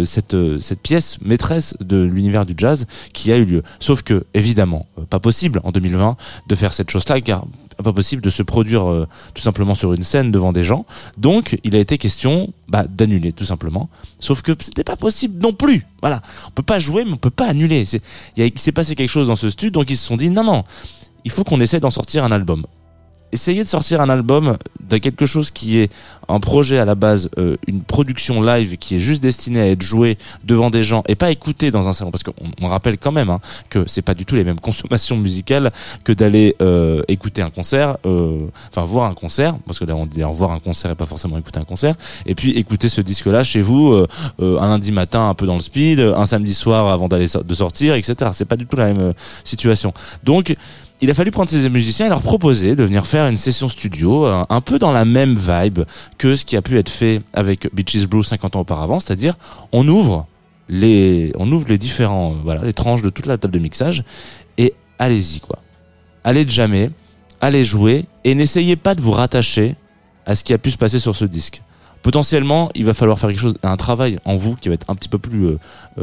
cette 0.04 0.36
cette 0.60 0.80
pièce 0.80 1.01
maîtresse 1.22 1.76
de 1.80 2.02
l'univers 2.02 2.46
du 2.46 2.54
jazz 2.56 2.86
qui 3.12 3.32
a 3.32 3.36
eu 3.36 3.44
lieu. 3.44 3.62
Sauf 3.80 4.02
que 4.02 4.24
évidemment, 4.34 4.86
euh, 4.98 5.04
pas 5.04 5.20
possible 5.20 5.60
en 5.64 5.70
2020 5.70 6.16
de 6.46 6.54
faire 6.54 6.72
cette 6.72 6.90
chose-là 6.90 7.20
car 7.20 7.44
pas 7.82 7.92
possible 7.92 8.22
de 8.22 8.30
se 8.30 8.42
produire 8.42 8.90
euh, 8.90 9.08
tout 9.34 9.42
simplement 9.42 9.74
sur 9.74 9.92
une 9.92 10.02
scène 10.02 10.30
devant 10.30 10.52
des 10.52 10.64
gens. 10.64 10.86
Donc, 11.18 11.58
il 11.64 11.76
a 11.76 11.78
été 11.78 11.98
question 11.98 12.52
bah, 12.68 12.84
d'annuler 12.88 13.32
tout 13.32 13.44
simplement. 13.44 13.90
Sauf 14.18 14.42
que 14.42 14.52
c'était 14.58 14.84
pas 14.84 14.96
possible 14.96 15.42
non 15.42 15.52
plus. 15.52 15.86
Voilà, 16.00 16.22
on 16.46 16.50
peut 16.50 16.62
pas 16.62 16.78
jouer, 16.78 17.04
mais 17.04 17.12
on 17.12 17.16
peut 17.16 17.30
pas 17.30 17.48
annuler. 17.48 17.84
Il 18.36 18.58
s'est 18.58 18.72
passé 18.72 18.94
quelque 18.94 19.10
chose 19.10 19.28
dans 19.28 19.36
ce 19.36 19.50
studio, 19.50 19.70
donc 19.70 19.90
ils 19.90 19.96
se 19.96 20.06
sont 20.06 20.16
dit 20.16 20.30
non 20.30 20.44
non, 20.44 20.64
il 21.24 21.30
faut 21.30 21.44
qu'on 21.44 21.60
essaie 21.60 21.80
d'en 21.80 21.90
sortir 21.90 22.24
un 22.24 22.32
album. 22.32 22.66
Essayer 23.32 23.62
de 23.62 23.68
sortir 23.68 24.00
un 24.00 24.08
album 24.08 24.56
de 24.80 24.98
quelque 24.98 25.26
chose 25.26 25.50
qui 25.50 25.78
est 25.78 25.90
un 26.28 26.40
projet 26.40 26.78
à 26.78 26.84
la 26.84 26.94
base, 26.94 27.30
euh, 27.38 27.56
une 27.66 27.82
production 27.82 28.42
live 28.42 28.76
qui 28.76 28.96
est 28.96 29.00
juste 29.00 29.22
destinée 29.22 29.60
à 29.60 29.66
être 29.68 29.82
jouée 29.82 30.18
devant 30.44 30.70
des 30.70 30.84
gens 30.84 31.02
et 31.08 31.14
pas 31.14 31.30
écoutée 31.30 31.70
dans 31.70 31.88
un 31.88 31.92
salon, 31.92 32.10
parce 32.10 32.22
qu'on 32.22 32.34
on 32.60 32.68
rappelle 32.68 32.98
quand 32.98 33.12
même 33.12 33.30
hein, 33.30 33.40
que 33.70 33.84
c'est 33.86 34.02
pas 34.02 34.14
du 34.14 34.24
tout 34.24 34.34
les 34.34 34.44
mêmes 34.44 34.60
consommations 34.60 35.16
musicales 35.16 35.72
que 36.04 36.12
d'aller 36.12 36.56
euh, 36.60 37.02
écouter 37.08 37.42
un 37.42 37.50
concert, 37.50 37.96
euh, 38.06 38.46
enfin 38.70 38.84
voir 38.84 39.10
un 39.10 39.14
concert, 39.14 39.56
parce 39.66 39.78
que 39.78 39.84
là 39.84 39.96
on 39.96 40.06
dit 40.06 40.22
voir 40.22 40.50
un 40.50 40.58
concert 40.58 40.90
et 40.90 40.94
pas 40.94 41.06
forcément 41.06 41.38
écouter 41.38 41.58
un 41.58 41.64
concert, 41.64 41.94
et 42.26 42.34
puis 42.34 42.52
écouter 42.52 42.88
ce 42.88 43.00
disque-là 43.00 43.44
chez 43.44 43.62
vous 43.62 43.92
euh, 43.92 44.06
euh, 44.40 44.58
un 44.58 44.68
lundi 44.68 44.92
matin 44.92 45.28
un 45.28 45.34
peu 45.34 45.46
dans 45.46 45.54
le 45.54 45.60
speed, 45.60 46.00
un 46.00 46.26
samedi 46.26 46.54
soir 46.54 46.86
avant 46.88 47.08
d'aller 47.08 47.26
de 47.44 47.54
sortir, 47.54 47.94
etc. 47.94 48.30
C'est 48.32 48.44
pas 48.44 48.56
du 48.56 48.66
tout 48.66 48.76
la 48.76 48.92
même 48.92 49.14
situation. 49.44 49.92
Donc 50.24 50.54
il 51.02 51.10
a 51.10 51.14
fallu 51.14 51.32
prendre 51.32 51.50
ces 51.50 51.68
musiciens 51.68 52.06
et 52.06 52.08
leur 52.08 52.22
proposer 52.22 52.76
de 52.76 52.84
venir 52.84 53.06
faire 53.08 53.26
une 53.26 53.36
session 53.36 53.68
studio 53.68 54.24
euh, 54.24 54.44
un 54.48 54.60
peu 54.60 54.78
dans 54.78 54.92
la 54.92 55.04
même 55.04 55.36
vibe 55.36 55.80
que 56.16 56.36
ce 56.36 56.44
qui 56.44 56.56
a 56.56 56.62
pu 56.62 56.78
être 56.78 56.88
fait 56.88 57.22
avec 57.34 57.68
Beaches 57.74 58.06
Blue 58.06 58.22
50 58.22 58.54
ans 58.54 58.60
auparavant, 58.60 59.00
c'est-à-dire 59.00 59.34
on 59.72 59.86
ouvre 59.88 60.28
les 60.68 61.32
on 61.36 61.50
ouvre 61.50 61.66
les 61.68 61.76
différents 61.76 62.32
euh, 62.32 62.36
voilà 62.44 62.62
les 62.62 62.72
tranches 62.72 63.02
de 63.02 63.10
toute 63.10 63.26
la 63.26 63.36
table 63.36 63.52
de 63.52 63.58
mixage 63.58 64.04
et 64.58 64.74
allez-y 65.00 65.40
quoi. 65.40 65.58
Allez 66.22 66.44
de 66.44 66.50
jamais, 66.50 66.90
allez 67.40 67.64
jouer 67.64 68.04
et 68.22 68.36
n'essayez 68.36 68.76
pas 68.76 68.94
de 68.94 69.00
vous 69.00 69.10
rattacher 69.10 69.74
à 70.24 70.36
ce 70.36 70.44
qui 70.44 70.54
a 70.54 70.58
pu 70.58 70.70
se 70.70 70.78
passer 70.78 71.00
sur 71.00 71.16
ce 71.16 71.24
disque. 71.24 71.62
Potentiellement, 72.02 72.70
il 72.76 72.84
va 72.84 72.94
falloir 72.94 73.18
faire 73.18 73.30
quelque 73.30 73.40
chose, 73.40 73.54
un 73.64 73.76
travail 73.76 74.18
en 74.24 74.36
vous 74.36 74.54
qui 74.54 74.68
va 74.68 74.74
être 74.74 74.88
un 74.88 74.94
petit 74.94 75.08
peu 75.08 75.18
plus 75.18 75.46
euh, 75.46 75.58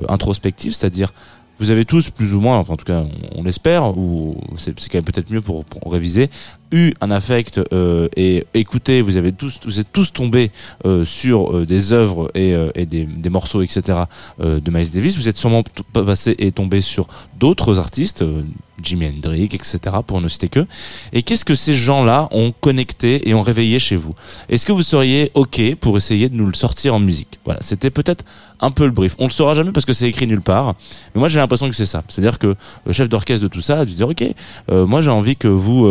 introspectif, 0.10 0.74
c'est-à-dire 0.74 1.14
vous 1.60 1.72
avez 1.72 1.86
tous 1.86 2.10
plus 2.10 2.34
ou 2.34 2.40
moins, 2.40 2.58
enfin 2.58 2.74
en 2.74 2.78
tout 2.78 2.86
cas 2.86 3.04
on, 3.36 3.44
l'espère, 3.44 3.98
ou 3.98 4.38
c'est 4.58 4.80
c'est 4.80 4.90
quand 4.90 4.98
même 4.98 5.06
peut-être 5.06 5.30
mieux 5.30 5.42
pour, 5.42 5.66
pour 5.66 5.92
réviser, 5.92 6.30
eu 6.72 6.94
un 7.02 7.12
affect 7.12 7.60
euh, 7.74 8.08
et 8.16 8.46
écoutez, 8.54 9.02
vous 9.02 9.18
avez 9.18 9.32
tous, 9.32 9.60
vous 9.66 9.80
êtes 9.80 9.92
tous 9.92 10.14
tombés 10.14 10.52
euh, 10.86 11.06
sur 11.06 11.58
euh, 11.58 11.66
des 11.66 11.94
œuvres 11.94 12.30
et, 12.36 12.54
euh, 12.54 12.70
et 12.76 12.86
des, 12.86 13.06
des 13.06 13.30
morceaux, 13.30 13.62
etc. 13.62 14.00
euh, 14.40 14.60
de 14.60 14.72
Miles 14.72 14.92
Davis. 14.92 15.18
Vous 15.18 15.28
êtes 15.28 15.38
sûrement 15.38 15.64
passé 15.94 16.36
et 16.40 16.52
tombé 16.52 16.82
sur 16.82 17.08
d'autres 17.40 17.80
artistes, 17.80 18.22
euh, 18.22 18.44
Jimi 18.82 19.08
Hendrix, 19.08 19.50
etc. 19.52 19.80
pour 20.06 20.22
ne 20.22 20.28
citer 20.28 20.48
que. 20.48 20.66
Et 21.12 21.22
qu'est-ce 21.24 21.44
que 21.44 21.56
ces 21.56 21.76
gens-là 21.76 22.30
ont 22.32 22.54
connecté 22.62 23.28
et 23.28 23.34
ont 23.34 23.42
réveillé 23.42 23.78
chez 23.80 23.98
vous? 23.98 24.14
Est-ce 24.48 24.66
que 24.66 24.72
vous 24.72 24.84
seriez 24.84 25.32
ok 25.34 25.76
pour 25.82 25.98
essayer 25.98 26.30
de 26.30 26.36
nous 26.36 26.46
le 26.48 26.54
sortir 26.54 26.96
en 26.96 27.00
musique? 27.00 27.40
Voilà, 27.44 27.60
c'était 27.62 27.90
peut-être 27.90 28.24
un 28.62 28.72
peu 28.72 28.86
le 28.86 28.92
brief. 28.92 29.16
On 29.20 29.26
le 29.26 29.32
saura 29.32 29.54
jamais 29.54 29.72
parce 29.72 29.86
que 29.86 29.94
c'est 29.94 30.08
écrit 30.08 30.28
nulle 30.28 30.42
part. 30.42 30.76
Mais 31.14 31.20
moi 31.20 31.28
j'ai 31.30 31.40
l'impression 31.40 31.70
que 31.70 31.76
c'est 31.76 31.86
ça. 31.86 32.04
C'est-à-dire 32.08 32.40
que 32.40 32.56
le 32.86 32.94
chef 32.94 33.10
d'orchestre 33.10 33.44
de 33.44 33.48
tout 33.50 33.62
ça 33.62 33.80
a 33.80 33.86
dû 33.86 33.94
dire 33.94 34.08
ok, 34.08 34.24
moi 34.70 35.02
j'ai 35.02 35.10
envie 35.10 35.36
que 35.36 35.48
vous 35.48 35.86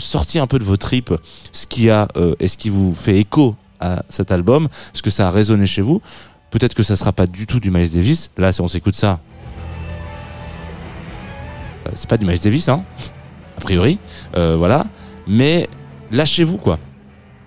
euh, 0.00 0.02
sortiez 0.02 0.40
un 0.40 0.46
peu 0.46 0.58
de 0.58 0.64
vos 0.64 0.76
tripes 0.76 1.14
ce 1.52 1.66
qui 1.66 1.90
a 1.90 2.08
euh, 2.16 2.34
et 2.40 2.48
ce 2.48 2.56
qui 2.56 2.68
vous 2.70 2.94
fait 2.94 3.18
écho 3.18 3.54
à 3.80 4.02
cet 4.08 4.32
album, 4.32 4.68
ce 4.92 5.02
que 5.02 5.10
ça 5.10 5.28
a 5.28 5.30
résonné 5.30 5.66
chez 5.66 5.82
vous? 5.82 6.02
Peut-être 6.50 6.74
que 6.74 6.82
ça 6.82 6.96
sera 6.96 7.12
pas 7.12 7.26
du 7.26 7.46
tout 7.46 7.60
du 7.60 7.70
Miles 7.70 7.92
Davis. 7.92 8.30
Là, 8.36 8.52
si 8.52 8.60
on 8.60 8.68
s'écoute 8.68 8.96
ça, 8.96 9.20
euh, 11.86 11.90
c'est 11.94 12.08
pas 12.08 12.16
du 12.16 12.26
Miles 12.26 12.40
Davis, 12.40 12.68
hein, 12.68 12.84
a 13.56 13.60
priori. 13.60 13.98
Euh, 14.36 14.56
voilà. 14.56 14.86
Mais 15.26 15.68
lâchez-vous, 16.10 16.56
quoi. 16.56 16.78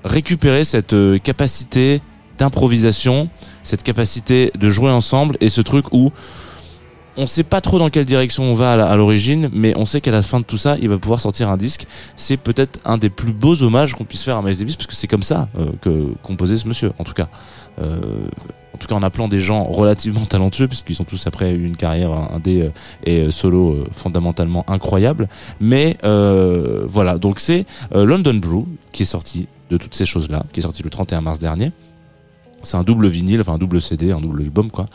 Récupérez 0.04 0.64
cette 0.64 0.94
euh, 0.94 1.18
capacité 1.18 2.02
d'improvisation, 2.38 3.30
cette 3.62 3.84
capacité 3.84 4.52
de 4.58 4.70
jouer 4.70 4.92
ensemble 4.92 5.38
et 5.40 5.50
ce 5.50 5.62
truc 5.62 5.86
où 5.92 6.12
on 7.18 7.28
sait 7.28 7.44
pas 7.44 7.62
trop 7.62 7.80
dans 7.80 7.90
quelle 7.90 8.06
direction 8.06 8.44
on 8.44 8.54
va 8.54 8.74
à 8.74 8.96
l'origine, 8.96 9.50
mais 9.54 9.74
on 9.78 9.86
sait 9.86 10.02
qu'à 10.02 10.12
la 10.12 10.22
fin 10.22 10.40
de 10.40 10.46
tout 10.46 10.58
ça, 10.58 10.78
il 10.82 10.90
va 10.90 10.98
pouvoir 10.98 11.20
sortir 11.20 11.50
un 11.50 11.58
disque. 11.58 11.86
C'est 12.16 12.38
peut-être 12.38 12.80
un 12.86 12.98
des 12.98 13.10
plus 13.10 13.34
beaux 13.34 13.62
hommages 13.64 13.94
qu'on 13.94 14.06
puisse 14.06 14.24
faire 14.24 14.38
à 14.38 14.42
Miles 14.42 14.58
Davis, 14.58 14.76
parce 14.76 14.88
que 14.88 14.96
c'est 14.96 15.08
comme 15.08 15.24
ça 15.24 15.48
euh, 15.58 15.68
que 15.82 16.14
composait 16.22 16.58
ce 16.58 16.68
monsieur, 16.68 16.92
en 17.00 17.04
tout 17.04 17.14
cas. 17.14 17.30
Euh, 17.80 18.00
en 18.74 18.78
tout 18.78 18.88
cas, 18.88 18.96
en 18.96 19.04
appelant 19.04 19.28
des 19.28 19.40
gens 19.40 19.64
relativement 19.64 20.26
talentueux, 20.26 20.68
puisqu'ils 20.68 21.02
ont 21.02 21.06
tous 21.06 21.28
après 21.28 21.52
eu 21.52 21.66
une 21.66 21.78
carrière 21.78 22.12
indé 22.12 22.62
euh, 22.62 22.70
et 23.04 23.20
euh, 23.22 23.32
solo 23.32 23.86
fondamentalement 23.92 24.66
incroyable. 24.68 25.30
Mais 25.60 25.98
voilà, 26.04 27.18
donc 27.18 27.40
c'est 27.40 27.66
London 27.94 28.36
Brew 28.36 28.66
qui 28.92 29.04
est 29.04 29.08
sorti 29.08 29.48
de 29.70 29.78
toutes 29.78 29.96
ces 29.96 30.06
choses-là, 30.06 30.44
qui 30.52 30.60
est 30.60 30.64
sorti 30.64 30.84
le 30.84 30.90
31 30.90 31.22
mars 31.22 31.40
dernier. 31.40 31.72
C'est 32.62 32.78
un 32.78 32.84
double 32.84 33.08
vinyle, 33.08 33.42
enfin 33.42 33.54
un 33.54 33.58
double 33.58 33.82
CD, 33.82 34.12
un 34.12 34.22
double 34.22 34.42
album 34.42 34.72
quoi. 34.72 34.86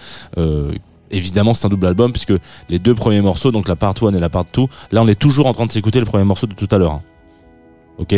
Évidemment, 1.11 1.55
c'est 1.55 1.67
un 1.67 1.71
double 1.71 1.87
album 1.87 2.13
puisque 2.13 2.33
les 2.69 2.79
deux 2.79 2.95
premiers 2.95 3.21
morceaux, 3.21 3.51
donc 3.53 3.69
la 3.69 3.77
part 3.77 3.95
1 4.01 4.15
et 4.15 4.19
la 4.21 4.29
part 4.31 4.45
2, 4.53 4.63
là 4.93 5.03
on 5.03 5.09
est 5.09 5.19
toujours 5.19 5.47
en 5.47 5.55
train 5.55 5.67
de 5.67 5.73
s'écouter 5.73 6.01
le 6.01 6.07
premier 6.07 6.25
morceau 6.25 6.47
de 6.47 6.55
tout 6.55 6.69
à 6.71 6.79
l'heure. 6.79 6.93
hein. 6.93 7.03
Ok? 7.99 8.15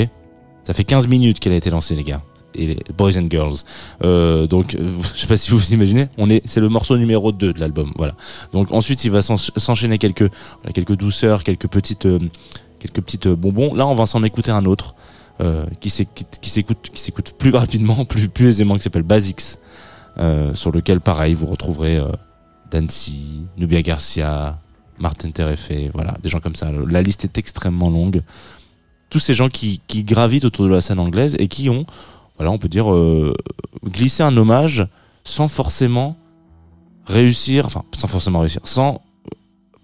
Ça 0.63 0.75
fait 0.75 0.85
15 0.85 1.09
minutes 1.09 1.41
qu'elle 1.41 1.53
a 1.53 1.57
été 1.57 1.71
lancée 1.71 1.95
les 1.95 2.05
gars. 2.05 2.23
Et 2.57 2.67
les 2.67 2.79
Boys 2.99 3.17
and 3.17 3.27
Girls. 3.31 3.59
Euh, 4.03 4.47
donc, 4.49 4.75
euh, 4.75 4.89
je 5.15 5.21
sais 5.21 5.27
pas 5.29 5.37
si 5.37 5.51
vous 5.53 5.59
vous 5.59 5.73
imaginez, 5.73 6.09
on 6.19 6.29
est, 6.29 6.43
c'est 6.45 6.61
le 6.61 6.69
morceau 6.69 6.97
numéro 6.99 7.31
2 7.33 7.53
de 7.53 7.61
l'album. 7.61 7.93
Voilà. 7.97 8.15
Donc 8.53 8.73
ensuite, 8.73 9.05
il 9.05 9.11
va 9.13 9.23
s'en- 9.23 9.37
s'enchaîner 9.37 9.99
quelques, 9.99 10.29
quelques 10.75 10.97
douceurs, 10.97 11.45
quelques 11.45 11.69
petites, 11.69 12.07
euh, 12.07 12.19
quelques 12.81 13.01
petites 13.01 13.27
euh, 13.27 13.37
bonbons. 13.37 13.73
Là, 13.75 13.87
on 13.87 13.95
va 13.95 14.05
s'en 14.07 14.23
écouter 14.25 14.51
un 14.51 14.65
autre 14.67 14.97
euh, 15.41 15.65
qui 15.81 15.91
s'écoute, 15.91 16.39
qui 16.43 16.51
s'écoute, 16.51 17.35
plus 17.39 17.55
rapidement, 17.55 18.05
plus, 18.09 18.29
plus 18.29 18.49
aisément, 18.49 18.77
qui 18.77 18.83
s'appelle 18.83 19.03
Basics, 19.05 19.41
sur 20.55 20.73
lequel, 20.73 21.01
pareil, 21.01 21.33
vous 21.33 21.47
retrouverez 21.47 21.99
Dancy, 22.71 23.43
Nubia 23.57 23.83
Garcia, 23.83 24.61
Martin 24.99 25.31
Terefé, 25.31 25.91
voilà, 25.95 26.17
des 26.23 26.29
gens 26.29 26.41
comme 26.41 26.55
ça. 26.55 26.71
La 26.73 27.03
liste 27.03 27.25
est 27.25 27.39
extrêmement 27.39 27.91
longue. 27.91 28.23
Tous 29.09 29.19
ces 29.19 29.35
gens 29.35 29.49
qui, 29.49 29.81
qui 29.89 30.05
gravitent 30.05 30.45
autour 30.45 30.67
de 30.67 30.71
la 30.71 30.81
scène 30.81 31.01
anglaise 31.01 31.37
et 31.39 31.49
qui 31.49 31.69
ont, 31.69 31.85
voilà, 32.37 32.53
on 32.53 32.59
peut 32.59 32.69
dire, 32.69 32.93
euh, 32.93 33.35
glissé 33.85 34.23
un 34.23 34.37
hommage 34.37 34.87
sans 35.25 35.49
forcément 35.49 36.17
réussir, 37.07 37.67
enfin, 37.67 37.83
sans 37.93 38.07
forcément 38.07 38.41
réussir, 38.41 38.61
sans 38.65 39.03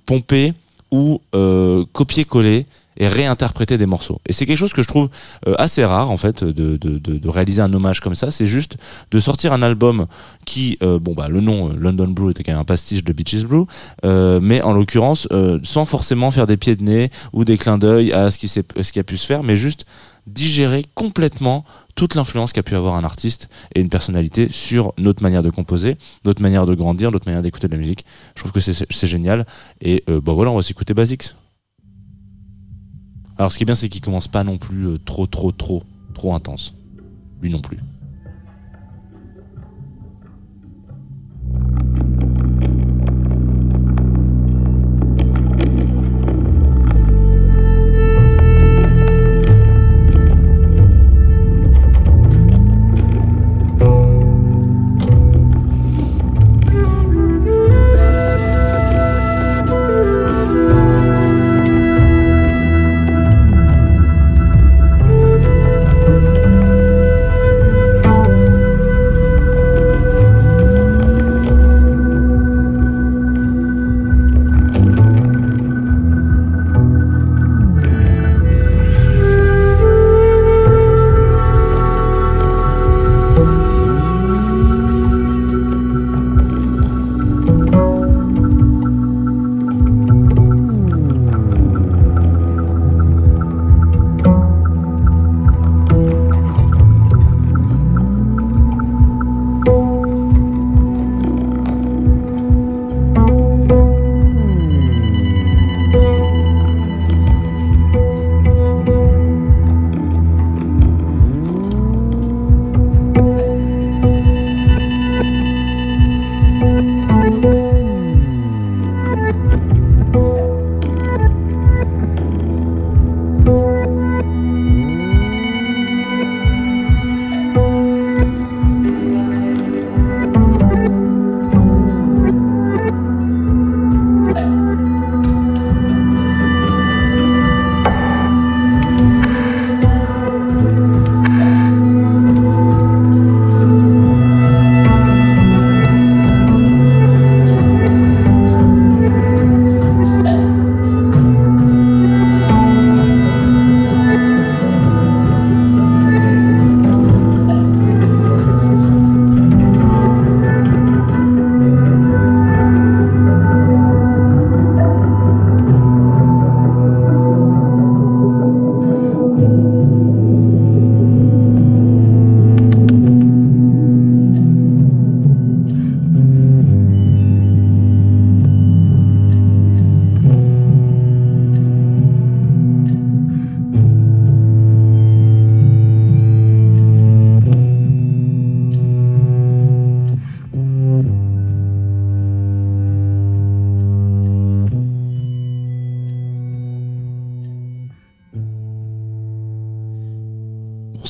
pomper 0.05 0.55
ou 0.91 1.21
euh, 1.35 1.85
copier-coller 1.93 2.67
et 2.97 3.07
réinterpréter 3.09 3.79
des 3.79 3.87
morceaux. 3.87 4.21
Et 4.27 4.33
c'est 4.33 4.47
quelque 4.47 4.59
chose 4.59 4.73
que 4.73 4.83
je 4.83 4.89
trouve 4.89 5.09
euh, 5.47 5.55
assez 5.59 5.85
rare 5.85 6.11
en 6.11 6.17
fait 6.17 6.45
de, 6.45 6.77
de, 6.77 6.99
de, 6.99 7.19
de 7.19 7.29
réaliser 7.29 7.63
un 7.63 7.73
hommage 7.73 8.01
comme 8.01 8.15
ça. 8.15 8.31
C'est 8.31 8.47
juste 8.47 8.77
de 9.11 9.19
sortir 9.21 9.53
un 9.53 9.63
album 9.63 10.07
qui, 10.45 10.79
euh, 10.83 10.99
bon 10.99 11.15
bah 11.15 11.29
le 11.29 11.41
nom 11.41 11.71
euh, 11.71 11.75
London 11.77 12.09
Brew 12.09 12.31
était 12.31 12.43
quand 12.43 12.53
même 12.53 12.61
un 12.61 12.65
pastiche 12.65 13.05
de 13.05 13.13
Beaches 13.13 13.45
Brew, 13.45 13.67
euh, 14.05 14.39
mais 14.43 14.63
en 14.63 14.73
l'occurrence 14.73 15.29
euh, 15.33 15.59
sans 15.63 15.85
forcément 15.85 16.31
faire 16.31 16.47
des 16.47 16.57
pieds 16.57 16.77
de 16.77 16.83
nez 16.83 17.11
ou 17.33 17.45
des 17.45 17.59
clins 17.59 17.79
d'œil 17.79 18.13
à 18.13 18.31
ce 18.31 18.39
qui, 18.39 18.49
s'est- 18.49 18.65
ce 18.83 18.93
qui 18.93 18.99
a 18.99 19.05
pu 19.05 19.17
se 19.17 19.27
faire, 19.27 19.43
mais 19.43 19.57
juste 19.57 19.87
digérer 20.27 20.85
complètement 20.95 21.65
toute 21.95 22.15
l'influence 22.17 22.53
qu'a 22.53 22.65
pu 22.65 22.75
avoir 22.75 22.97
un 22.97 23.05
artiste 23.05 23.49
et 23.75 23.81
une 23.81 23.89
personnalité 23.89 24.49
sur 24.51 24.93
notre 24.99 25.23
manière 25.23 25.43
de 25.43 25.51
composer, 25.51 25.97
notre 26.25 26.43
manière 26.43 26.67
de 26.67 26.75
grandir, 26.75 27.13
notre 27.13 27.27
manière 27.27 27.43
d'écouter 27.43 27.69
de 27.69 27.73
la 27.73 27.79
musique. 27.79 28.05
Je 28.35 28.41
trouve 28.43 28.53
que 28.53 28.61
c'est 28.61 29.07
génial. 29.07 29.47
Et 29.81 30.03
euh, 30.09 30.21
bah 30.21 30.33
voilà, 30.33 30.51
on 30.51 30.57
va 30.57 30.63
s'écouter 30.63 30.95
Basics. 30.95 31.35
Alors 33.39 33.53
ce 33.53 33.59
qui 33.59 33.65
est 33.65 33.67
bien, 33.67 33.75
c'est 33.75 33.89
qu'il 33.89 34.01
commence 34.01 34.29
pas 34.29 34.45
non 34.45 34.59
plus 34.59 34.87
euh, 34.87 34.99
trop, 34.99 35.27
trop, 35.27 35.53
trop, 35.53 35.83
trop 36.15 36.35
intense. 36.35 36.75
Lui 37.43 37.51
non 37.51 37.61
plus. 37.61 37.79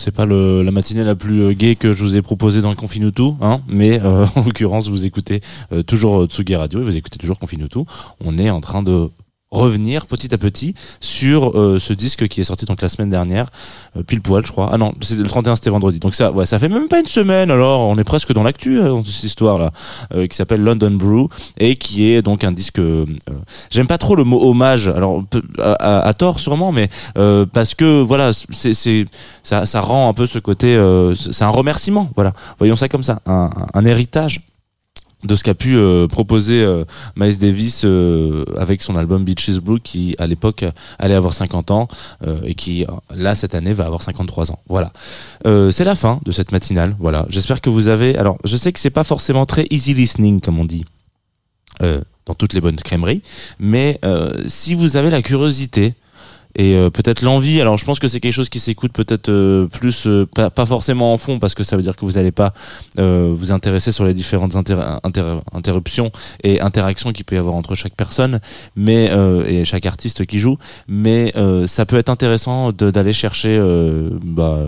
C'est 0.06 0.14
pas 0.14 0.24
la 0.24 0.70
matinée 0.70 1.02
la 1.02 1.16
plus 1.16 1.42
euh, 1.42 1.52
gaie 1.52 1.74
que 1.74 1.92
je 1.92 2.04
vous 2.04 2.14
ai 2.14 2.22
proposée 2.22 2.62
dans 2.62 2.70
le 2.70 2.76
Confinutu, 2.76 3.30
hein, 3.40 3.60
mais 3.66 4.00
euh, 4.04 4.24
en 4.36 4.44
l'occurrence, 4.44 4.88
vous 4.88 5.04
écoutez 5.04 5.40
euh, 5.72 5.82
toujours 5.82 6.26
Tsugi 6.26 6.54
Radio 6.54 6.78
et 6.80 6.84
vous 6.84 6.96
écoutez 6.96 7.18
toujours 7.18 7.40
Confinutu. 7.40 7.80
On 8.24 8.38
est 8.38 8.48
en 8.48 8.60
train 8.60 8.84
de 8.84 9.10
revenir 9.50 10.06
petit 10.06 10.34
à 10.34 10.38
petit 10.38 10.74
sur 11.00 11.56
euh, 11.58 11.78
ce 11.78 11.92
disque 11.92 12.26
qui 12.28 12.40
est 12.40 12.44
sorti 12.44 12.64
donc 12.66 12.82
la 12.82 12.88
semaine 12.88 13.10
dernière, 13.10 13.50
euh, 13.96 14.02
pile 14.02 14.20
poil, 14.20 14.44
je 14.44 14.50
crois. 14.52 14.70
Ah 14.72 14.76
non, 14.78 14.92
c'est 15.00 15.16
le 15.16 15.22
31, 15.24 15.54
c'était 15.56 15.70
vendredi. 15.70 15.98
Donc 16.00 16.14
ça, 16.14 16.32
ouais, 16.32 16.46
ça 16.46 16.58
fait 16.58 16.68
même 16.68 16.88
pas 16.88 16.98
une 17.00 17.06
semaine. 17.06 17.50
Alors, 17.50 17.80
on 17.80 17.96
est 17.96 18.04
presque 18.04 18.32
dans 18.32 18.42
l'actu 18.42 18.78
euh, 18.78 18.88
dans 18.88 19.04
cette 19.04 19.22
histoire 19.24 19.58
là, 19.58 19.70
euh, 20.14 20.26
qui 20.26 20.36
s'appelle 20.36 20.60
London 20.62 20.90
Brew 20.90 21.28
et 21.58 21.76
qui 21.76 22.10
est 22.10 22.22
donc 22.22 22.42
un 22.44 22.52
disque. 22.52 22.80
euh, 22.80 23.06
J'aime 23.70 23.86
pas 23.86 23.98
trop 23.98 24.16
le 24.16 24.24
mot 24.24 24.42
hommage. 24.50 24.88
Alors 24.88 25.22
à, 25.60 26.12
tort 26.14 26.40
sûrement, 26.40 26.72
mais 26.72 26.88
euh, 27.16 27.46
parce 27.50 27.74
que 27.74 28.02
voilà, 28.02 28.32
c'est 28.32 28.74
c'est 28.74 29.06
ça, 29.42 29.64
ça 29.64 29.80
rend 29.80 30.08
un 30.08 30.12
peu 30.12 30.26
ce 30.26 30.38
côté. 30.38 30.74
euh, 30.74 31.14
c'est 31.14 31.44
un 31.44 31.50
remerciement. 31.50 32.10
Voilà, 32.16 32.32
voyons 32.58 32.76
ça 32.76 32.88
comme 32.88 33.02
ça, 33.04 33.20
un, 33.26 33.50
un 33.74 33.84
héritage 33.84 34.40
de 35.26 35.36
ce 35.36 35.42
qu'a 35.42 35.54
pu 35.54 35.76
euh, 35.76 36.06
proposer 36.06 36.62
euh, 36.62 36.84
Miles 37.16 37.38
Davis 37.38 37.82
euh, 37.84 38.44
avec 38.58 38.82
son 38.82 38.96
album 38.96 39.24
Beaches 39.24 39.58
Blue 39.60 39.80
qui 39.80 40.14
à 40.18 40.26
l'époque 40.26 40.64
allait 40.98 41.14
avoir 41.14 41.34
50 41.34 41.70
ans 41.70 41.88
et 42.44 42.54
qui 42.54 42.84
là 43.14 43.34
cette 43.34 43.54
année 43.54 43.72
va 43.72 43.86
avoir 43.86 44.02
53 44.02 44.52
ans. 44.52 44.58
Voilà. 44.68 44.92
C'est 45.44 45.84
la 45.84 45.94
fin 45.94 46.20
de 46.24 46.32
cette 46.32 46.52
matinale. 46.52 46.96
Voilà. 46.98 47.26
J'espère 47.28 47.60
que 47.60 47.70
vous 47.70 47.88
avez 47.88 48.16
alors 48.16 48.38
je 48.44 48.56
sais 48.56 48.72
que 48.72 48.80
c'est 48.80 48.90
pas 48.90 49.04
forcément 49.04 49.46
très 49.46 49.66
easy 49.70 49.94
listening 49.94 50.40
comme 50.40 50.58
on 50.58 50.64
dit 50.64 50.84
dans 51.80 52.34
toutes 52.34 52.52
les 52.52 52.60
bonnes 52.60 52.76
crèmeries, 52.76 53.22
mais 53.58 54.00
si 54.46 54.74
vous 54.74 54.96
avez 54.96 55.10
la 55.10 55.22
curiosité 55.22 55.94
et 56.56 56.74
euh, 56.74 56.90
peut-être 56.90 57.22
l'envie. 57.22 57.60
Alors 57.60 57.78
je 57.78 57.84
pense 57.84 57.98
que 57.98 58.08
c'est 58.08 58.20
quelque 58.20 58.32
chose 58.32 58.48
qui 58.48 58.58
s'écoute 58.60 58.92
peut-être 58.92 59.28
euh, 59.28 59.66
plus 59.66 60.06
euh, 60.06 60.26
pas, 60.26 60.50
pas 60.50 60.66
forcément 60.66 61.12
en 61.12 61.18
fond 61.18 61.38
parce 61.38 61.54
que 61.54 61.62
ça 61.62 61.76
veut 61.76 61.82
dire 61.82 61.94
que 61.94 62.04
vous 62.04 62.12
n'allez 62.12 62.32
pas 62.32 62.52
vous 62.98 63.52
intéresser 63.52 63.92
sur 63.92 64.04
les 64.04 64.14
différentes 64.14 64.56
inter- 64.56 64.98
inter- 65.04 65.38
interruptions 65.52 66.10
et 66.42 66.60
interactions 66.60 67.12
qu'il 67.12 67.24
peut 67.24 67.36
y 67.36 67.38
avoir 67.38 67.54
entre 67.54 67.74
chaque 67.74 67.94
personne, 67.94 68.40
mais 68.74 69.10
et 69.46 69.64
chaque 69.64 69.86
artiste 69.86 70.24
qui 70.26 70.38
joue. 70.38 70.56
Mais 70.88 71.32
ça 71.66 71.84
peut 71.86 71.96
être 71.96 72.08
intéressant 72.08 72.72
d'aller 72.72 73.12
chercher 73.12 73.58
bah, 74.24 74.60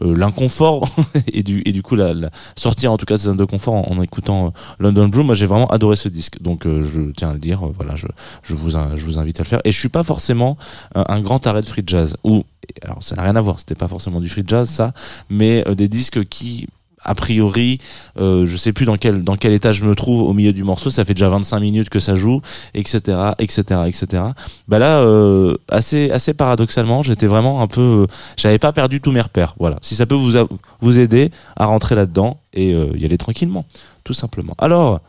l'inconfort 0.00 0.88
et 1.32 1.42
du 1.42 1.62
et 1.66 1.72
du 1.72 1.82
coup 1.82 1.96
la, 1.96 2.14
la- 2.14 2.30
sortir 2.56 2.92
en 2.92 2.96
tout 2.96 3.06
cas 3.06 3.14
de 3.14 3.20
sa 3.20 3.26
zone 3.26 3.36
de 3.36 3.44
confort 3.44 3.74
en, 3.90 4.02
écoutant 4.02 4.52
London 4.78 5.08
Blue. 5.08 5.22
Moi 5.22 5.34
j'ai 5.34 5.46
vraiment 5.46 5.68
adoré 5.68 5.96
ce 5.96 6.08
disque, 6.08 6.40
donc 6.40 6.64
je 6.66 7.10
tiens 7.16 7.30
à 7.30 7.32
le 7.34 7.38
dire. 7.38 7.60
Voilà, 7.76 7.94
je 7.96 8.06
je 8.42 8.54
vous 8.54 8.70
je 8.70 9.04
vous 9.04 9.18
invite 9.18 9.38
à 9.40 9.42
le 9.42 9.48
faire. 9.48 9.60
Et 9.64 9.72
je 9.72 9.78
suis 9.78 9.88
pas 9.90 10.02
forcément 10.02 10.56
un 10.94 11.20
grand 11.26 11.46
arrêt 11.46 11.60
de 11.60 11.66
free 11.66 11.82
jazz 11.86 12.16
ou 12.24 12.44
alors 12.82 13.02
ça 13.02 13.14
n'a 13.16 13.22
rien 13.22 13.36
à 13.36 13.40
voir 13.40 13.58
c'était 13.58 13.74
pas 13.74 13.88
forcément 13.88 14.20
du 14.20 14.28
free 14.28 14.44
jazz 14.46 14.68
ça 14.68 14.92
mais 15.28 15.62
euh, 15.68 15.74
des 15.74 15.88
disques 15.88 16.24
qui 16.28 16.66
a 17.06 17.14
priori, 17.14 17.78
euh, 18.18 18.44
je 18.44 18.56
sais 18.56 18.72
plus 18.72 18.84
dans 18.84 18.96
quel 18.96 19.22
dans 19.22 19.36
quel 19.36 19.52
état 19.52 19.72
je 19.72 19.84
me 19.84 19.94
trouve 19.94 20.22
au 20.22 20.32
milieu 20.32 20.52
du 20.52 20.64
morceau. 20.64 20.90
Ça 20.90 21.04
fait 21.04 21.14
déjà 21.14 21.28
25 21.28 21.60
minutes 21.60 21.88
que 21.88 22.00
ça 22.00 22.14
joue, 22.16 22.42
etc., 22.74 23.32
etc., 23.38 23.80
etc. 23.86 24.22
Bah 24.68 24.78
là, 24.78 24.98
euh, 24.98 25.56
assez 25.68 26.10
assez 26.10 26.34
paradoxalement, 26.34 27.02
j'étais 27.02 27.26
vraiment 27.26 27.62
un 27.62 27.68
peu, 27.68 27.80
euh, 27.80 28.06
j'avais 28.36 28.58
pas 28.58 28.72
perdu 28.72 29.00
tous 29.00 29.12
mes 29.12 29.20
repères. 29.20 29.54
Voilà. 29.58 29.78
Si 29.82 29.94
ça 29.94 30.06
peut 30.06 30.14
vous 30.14 30.32
vous 30.80 30.98
aider 30.98 31.30
à 31.56 31.66
rentrer 31.66 31.94
là-dedans 31.94 32.38
et 32.52 32.70
y 32.70 33.04
aller 33.04 33.18
tranquillement, 33.18 33.64
tout 34.04 34.14
simplement. 34.14 34.54
Alors. 34.58 35.00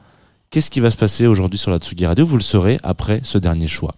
Qu'est-ce 0.49 0.71
qui 0.71 0.79
va 0.79 0.89
se 0.91 0.95
passer 0.95 1.27
aujourd'hui 1.27 1.59
sur 1.59 1.71
la 1.71 1.77
Tsugi 1.77 2.05
Radio? 2.05 2.25
Vous 2.25 2.37
le 2.37 2.41
saurez 2.41 2.79
après 2.81 3.19
ce 3.23 3.37
dernier 3.37 3.67
choix. 3.67 3.95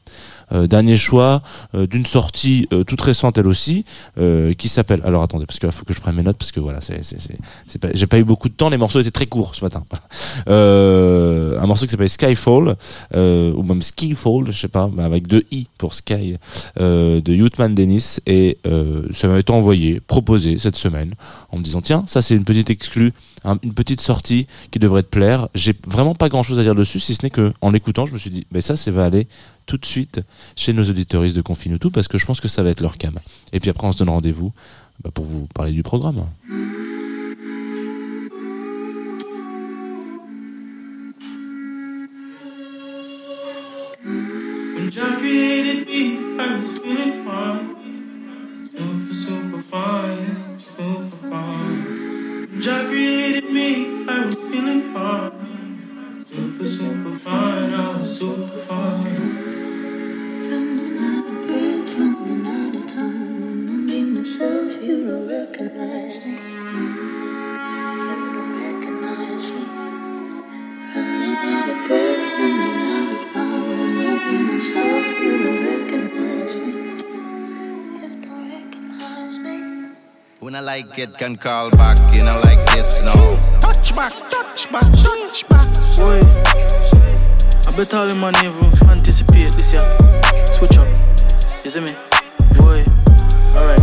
Euh, 0.51 0.65
dernier 0.65 0.97
choix 0.97 1.43
euh, 1.75 1.85
d'une 1.85 2.07
sortie 2.07 2.67
euh, 2.73 2.83
toute 2.83 2.99
récente 3.01 3.37
elle 3.37 3.47
aussi, 3.47 3.85
qui 4.57 4.67
s'appelle. 4.67 5.01
Alors 5.05 5.21
attendez, 5.21 5.45
parce 5.45 5.59
qu'il 5.59 5.71
faut 5.71 5.85
que 5.85 5.93
je 5.93 6.01
prenne 6.01 6.15
mes 6.15 6.23
notes 6.23 6.37
parce 6.37 6.51
que 6.51 6.59
voilà, 6.59 6.81
c'est 6.81 7.03
c'est 7.03 7.79
pas, 7.79 7.89
j'ai 7.93 8.07
pas 8.07 8.17
eu 8.17 8.23
beaucoup 8.23 8.49
de 8.49 8.53
temps. 8.53 8.69
Les 8.69 8.77
morceaux 8.77 8.99
étaient 8.99 9.11
très 9.11 9.27
courts 9.27 9.53
ce 9.55 9.63
matin. 9.63 9.83
un 10.47 11.67
morceau 11.67 11.85
qui 11.85 11.91
s'appelle 11.91 12.09
Skyfall 12.09 12.75
ou 13.13 13.63
même 13.63 13.81
Skyfall, 13.81 14.47
je 14.47 14.57
sais 14.57 14.67
pas, 14.67 14.89
avec 14.99 15.27
deux 15.27 15.43
i 15.51 15.67
pour 15.77 15.93
Sky 15.93 16.37
de 16.77 17.33
Youthman 17.33 17.75
Dennis 17.75 18.19
et 18.25 18.57
ça 19.11 19.27
m'a 19.27 19.39
été 19.39 19.53
envoyé, 19.53 19.99
proposé 19.99 20.57
cette 20.57 20.75
semaine 20.75 21.13
en 21.51 21.59
me 21.59 21.63
disant 21.63 21.81
tiens, 21.81 22.03
ça 22.07 22.21
c'est 22.21 22.35
une 22.35 22.45
petite 22.45 22.69
exclue 22.69 23.13
une 23.45 23.73
petite 23.73 24.01
sortie 24.01 24.47
qui 24.71 24.79
devrait 24.79 25.03
te 25.03 25.09
plaire. 25.09 25.47
J'ai 25.55 25.73
vraiment 25.87 26.15
pas 26.15 26.29
grand 26.29 26.43
chose 26.43 26.59
à 26.59 26.63
dire 26.63 26.75
dessus, 26.75 26.99
si 26.99 27.15
ce 27.15 27.23
n'est 27.23 27.29
que 27.29 27.53
en 27.61 27.71
l'écoutant, 27.71 28.05
je 28.05 28.13
me 28.13 28.17
suis 28.17 28.29
dit, 28.29 28.45
mais 28.51 28.61
ça, 28.61 28.75
ça 28.75 28.91
va 28.91 29.05
aller 29.05 29.27
tout 29.65 29.77
de 29.77 29.85
suite 29.85 30.21
chez 30.55 30.73
nos 30.73 30.83
auditoristes 30.83 31.35
de 31.35 31.41
Confinutu 31.41 31.91
parce 31.91 32.07
que 32.07 32.17
je 32.17 32.25
pense 32.25 32.41
que 32.41 32.47
ça 32.47 32.63
va 32.63 32.69
être 32.69 32.81
leur 32.81 32.97
cam. 32.97 33.17
Et 33.53 33.59
puis 33.59 33.69
après, 33.69 33.87
on 33.87 33.91
se 33.91 33.99
donne 33.99 34.09
rendez-vous 34.09 34.51
bah, 35.03 35.11
pour 35.13 35.25
vous 35.25 35.47
parler 35.53 35.71
du 35.71 35.83
programme. 35.83 36.25
Can 81.19 81.35
call 81.35 81.69
back. 81.71 81.97
You 82.13 82.23
know, 82.23 82.39
like 82.45 82.65
this, 82.71 83.01
no. 83.01 83.37
Touch 83.59 83.93
back, 83.93 84.13
touch 84.31 84.71
back, 84.71 84.89
touch 85.03 85.45
back. 85.49 85.65
Boy, 85.97 86.21
I 87.67 87.75
bet 87.75 87.93
all 87.93 88.07
the 88.07 88.15
man 88.15 88.33
even 88.37 88.89
anticipate 88.89 89.53
this 89.53 89.73
year. 89.73 89.83
Switch 90.47 90.77
up. 90.77 90.87
You 91.65 91.71
see 91.71 91.81
me? 91.81 91.89
Boy, 92.55 92.85
alright. 93.53 93.81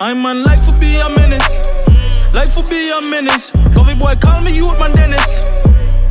I'm 0.00 0.22
man 0.22 0.44
like 0.44 0.64
for 0.64 0.74
be 0.78 0.96
a 0.96 1.10
menace. 1.10 1.68
Like 2.34 2.48
for 2.48 2.66
be 2.70 2.88
a 2.88 3.02
menace. 3.10 3.50
Govy 3.76 3.98
boy, 3.98 4.14
call 4.16 4.40
me 4.40 4.56
youth 4.56 4.78
man 4.78 4.92
Dennis. 4.92 5.44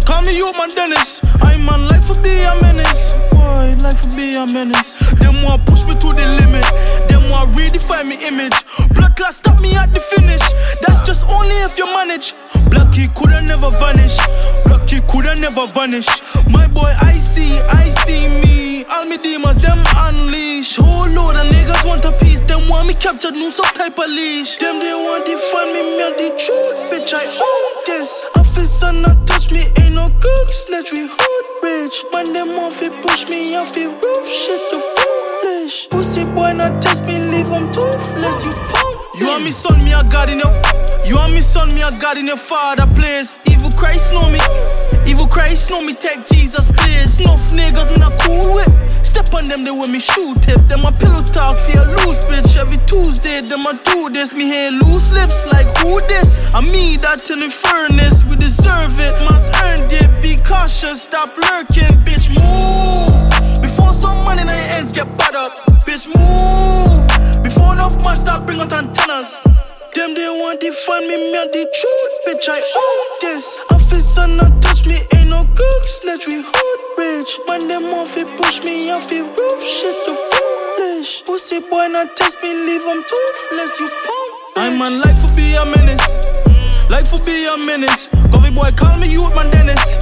Call 0.10 0.24
me 0.24 0.38
youth 0.38 0.58
man 0.58 0.72
Dennis. 0.72 1.22
I'm 1.40 1.66
man 1.66 1.88
like 1.88 2.04
for 2.04 2.20
be 2.22 2.42
a 2.42 2.58
menace. 2.66 3.14
Boy, 3.30 3.78
like 3.86 3.98
for 4.02 4.10
be 4.18 4.34
a 4.34 4.46
menace. 4.48 4.98
Them 5.22 5.44
want 5.44 5.68
push 5.68 5.86
me 5.86 5.94
to 5.94 6.10
the 6.18 6.26
limit. 6.42 6.66
Them 7.10 7.30
want 7.30 7.54
redefine 7.54 8.08
me 8.10 8.18
image. 8.26 8.58
Blood 8.96 9.16
class 9.16 9.38
stop 9.38 9.62
me 9.62 9.76
at 9.78 9.94
the 9.94 10.00
finish. 10.00 10.42
That's 10.82 11.04
just 11.04 11.30
only 11.30 11.54
if 11.62 11.78
you 11.78 11.86
manage. 11.86 12.34
Blacky 12.74 13.14
coulda 13.14 13.40
never 13.44 13.70
vanish. 13.78 14.18
Blacky 14.66 15.00
coulda 15.08 15.36
never 15.36 15.68
vanish. 15.68 16.10
My 16.50 16.68
boy, 16.68 16.92
I 17.00 17.14
see, 17.14 17.60
I 17.60 17.90
see 18.06 18.28
me. 18.42 18.86
All 18.92 19.06
me 19.08 19.18
demons, 19.18 19.62
them 19.62 19.80
unleash. 19.96 20.76
Whole 20.78 21.10
load 21.12 21.36
of 21.36 21.48
niggas 21.52 21.86
want 21.86 22.06
a 22.06 22.12
piece. 22.12 22.42
Them 22.42 22.68
want 22.70 22.88
me 22.88 22.94
captured, 22.94 23.36
no 23.36 23.50
some 23.50 23.72
type 23.74 23.98
of 23.98 24.10
leash. 24.10 24.58
Them 24.58 24.80
they 24.80 24.94
want 24.94 25.26
define 25.26 25.74
me, 25.74 25.82
me 25.98 26.08
the 26.18 26.30
truth, 26.38 26.80
bitch. 26.92 27.14
I 27.14 27.26
own 27.26 27.84
this. 27.86 28.28
Officer 28.36 28.92
not 28.92 29.28
touch 29.28 29.52
me, 29.52 29.68
ain't 29.82 29.96
no 29.96 30.10
cook 30.10 30.50
snatch. 30.50 30.92
We 30.92 31.08
hood 31.08 31.46
rich. 31.64 32.04
Man, 32.14 32.34
them 32.34 32.56
want 32.58 32.76
fi 32.76 32.90
push 33.02 33.28
me 33.30 33.56
off 33.56 33.74
the 33.74 33.88
roof. 33.88 34.28
Shit, 34.28 34.62
the 34.72 34.80
foolish. 34.98 35.90
Pussy 35.90 36.26
boy, 36.26 36.54
not 36.54 36.82
test 36.82 37.06
me, 37.06 37.20
leave 37.20 37.48
him 37.48 37.72
toothless. 37.72 38.46
You. 38.46 38.79
You 39.20 39.28
want 39.28 39.44
me 39.44 39.52
son, 39.52 39.80
me 39.84 39.92
a 39.92 40.02
God 40.02 40.30
in 40.30 40.40
your. 40.40 40.56
You 41.06 41.18
want 41.18 41.34
me 41.34 41.42
son, 41.42 41.68
me 41.76 41.82
a 41.82 41.92
God 41.92 42.18
in 42.18 42.28
your 42.28 42.38
father 42.38 42.88
place. 42.96 43.38
Evil 43.52 43.70
Christ 43.72 44.14
know 44.14 44.30
me. 44.32 44.40
Evil 45.06 45.28
Christ 45.28 45.70
know 45.70 45.82
me. 45.82 45.94
Take 45.94 46.26
Jesus 46.26 46.72
place. 46.72 47.18
Snuff 47.18 47.42
niggas, 47.52 47.92
me 47.92 47.98
not 47.98 48.18
cool 48.22 48.56
with. 48.56 48.72
Step 49.06 49.34
on 49.34 49.50
them, 49.50 49.66
they 49.66 49.72
with 49.72 49.90
me 49.90 50.00
shoe 50.00 50.36
tip. 50.36 50.62
Them 50.70 50.86
a 50.86 50.94
pillow 50.94 51.22
talk 51.22 51.58
for 51.58 51.72
your 51.72 51.86
loose 51.86 52.24
bitch. 52.32 52.56
Every 52.56 52.78
Tuesday, 52.88 53.42
them 53.42 53.60
a 53.68 53.74
do 53.84 54.10
this. 54.10 54.34
Me 54.34 54.46
hear 54.46 54.72
loose 54.72 55.12
lips 55.12 55.46
like 55.48 55.68
who 55.80 56.00
this? 56.08 56.40
I 56.54 56.62
me 56.62 56.96
that 57.04 57.30
in 57.30 57.40
the 57.40 57.50
furnace. 57.52 58.24
We 58.24 58.38
deserve 58.38 58.96
it. 59.00 59.12
Must 59.28 59.52
earn 59.64 59.84
it. 59.92 60.22
Be 60.22 60.38
cautious. 60.48 61.02
Stop 61.02 61.36
lurking, 61.36 61.92
bitch. 62.08 62.32
Move 62.32 63.62
before 63.62 63.92
some 63.92 64.24
money 64.24 64.44
in 64.44 64.48
the 64.48 64.56
ends 64.56 64.94
get 64.94 65.10
bad 65.18 65.36
up. 65.36 65.52
Bitch, 65.84 66.08
move 66.08 67.19
before 67.70 67.74
enough 67.74 68.06
man 68.06 68.16
start 68.16 68.46
bring 68.46 68.60
out 68.60 68.74
antennas. 68.78 69.42
Them 69.94 70.14
they 70.14 70.30
want 70.30 70.62
to 70.62 70.72
find 70.72 71.08
me, 71.08 71.18
me 71.18 71.42
the 71.52 71.66
truth, 71.70 72.16
bitch. 72.26 72.48
I 72.50 72.58
own 72.58 73.20
this. 73.22 73.64
I 73.70 73.76
Officer 73.76 74.28
not 74.28 74.62
touch 74.62 74.86
me, 74.86 74.98
ain't 75.16 75.30
no 75.30 75.44
cook 75.44 75.84
snatch. 75.84 76.28
We 76.28 76.42
hood 76.46 76.82
rich. 76.98 77.40
When 77.48 77.68
them 77.68 77.86
off 77.94 78.16
it 78.18 78.28
push 78.38 78.64
me 78.64 78.92
off 78.92 79.12
it 79.12 79.24
roof, 79.24 79.64
shit 79.64 79.96
the 80.08 80.16
foolish. 80.32 81.24
Pussy 81.26 81.60
boy 81.60 81.88
not 81.88 82.16
test 82.16 82.38
me, 82.44 82.54
leave 82.54 82.84
him 82.84 83.04
toothless. 83.04 83.80
You 83.80 83.88
punk. 83.88 84.32
I'm 84.56 84.78
man 84.78 85.02
like 85.02 85.18
for 85.18 85.34
be 85.36 85.56
a 85.56 85.66
menace, 85.66 86.08
like 86.90 87.08
for 87.08 87.22
be 87.26 87.46
a 87.46 87.58
menace. 87.58 88.08
Govy 88.32 88.54
boy 88.54 88.72
call 88.78 88.98
me 89.00 89.10
youth 89.10 89.34
man 89.36 89.50
Dennis. 89.52 89.98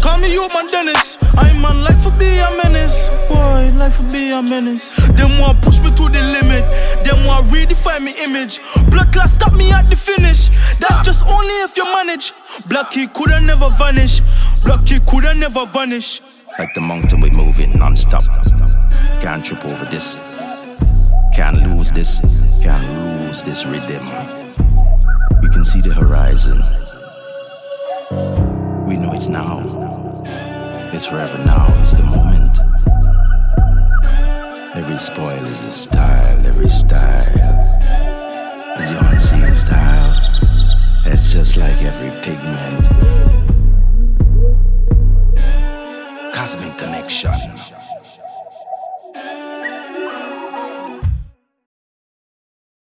Call 0.00 0.18
me 0.18 0.32
youth 0.32 0.52
man 0.54 0.68
Dennis. 0.68 1.18
I'm 1.38 1.62
man 1.62 1.84
like 1.84 2.00
for 2.00 2.10
be 2.18 2.38
a 2.38 2.50
menace. 2.62 3.08
Boy, 3.28 3.72
like 3.76 3.92
for 3.92 4.02
be 4.10 4.30
a 4.30 4.42
menace. 4.42 4.96
Them 5.16 5.38
want 5.38 5.62
push 5.62 5.78
me 5.80 5.90
to 5.90 6.04
the 6.08 6.22
limit. 6.34 6.64
Them 7.04 7.24
want 7.26 7.46
redefine 7.46 8.02
me 8.02 8.12
image. 8.24 8.58
Blood 8.90 9.12
class 9.12 9.34
stop 9.34 9.54
me 9.54 9.70
at 9.70 9.88
the 9.88 9.96
finish. 9.96 10.48
That's 10.78 11.00
just 11.02 11.24
only 11.26 11.54
if 11.62 11.76
you 11.76 11.84
manage. 11.84 12.32
Blacky 12.66 13.12
coulda 13.14 13.40
never 13.40 13.70
vanish. 13.70 14.20
Blacky 14.64 14.98
coulda 15.06 15.32
never 15.34 15.64
vanish. 15.66 16.20
Like 16.58 16.74
the 16.74 16.80
mountain, 16.80 17.20
we 17.20 17.30
moving 17.30 17.78
non-stop. 17.78 18.24
Can't 19.22 19.44
trip 19.44 19.64
over 19.64 19.84
this. 19.84 20.16
Can't 21.36 21.62
lose 21.62 21.92
this. 21.92 22.20
Can't 22.64 22.84
lose 23.26 23.44
this 23.44 23.64
rhythm. 23.64 24.04
We 25.40 25.48
can 25.50 25.64
see 25.64 25.80
the 25.80 25.94
horizon. 25.94 26.58
We 28.88 28.96
know 28.96 29.12
it's 29.12 29.28
now. 29.28 29.62
It's 30.90 31.06
forever 31.06 31.38
now. 31.44 31.66
It's 31.80 31.92
the 31.92 32.02
moment. 32.02 32.58
Every 34.74 34.98
spoil 34.98 35.44
is 35.44 35.64
a 35.64 35.72
style. 35.72 36.46
Every 36.46 36.68
style 36.68 37.22
is 38.78 38.90
your 38.90 39.04
unseen 39.04 39.54
style. 39.54 40.12
It's 41.06 41.32
just 41.32 41.56
like 41.56 41.82
every 41.82 42.10
pigment. 42.22 42.88
Cosmic 46.34 46.76
connection. 46.78 47.77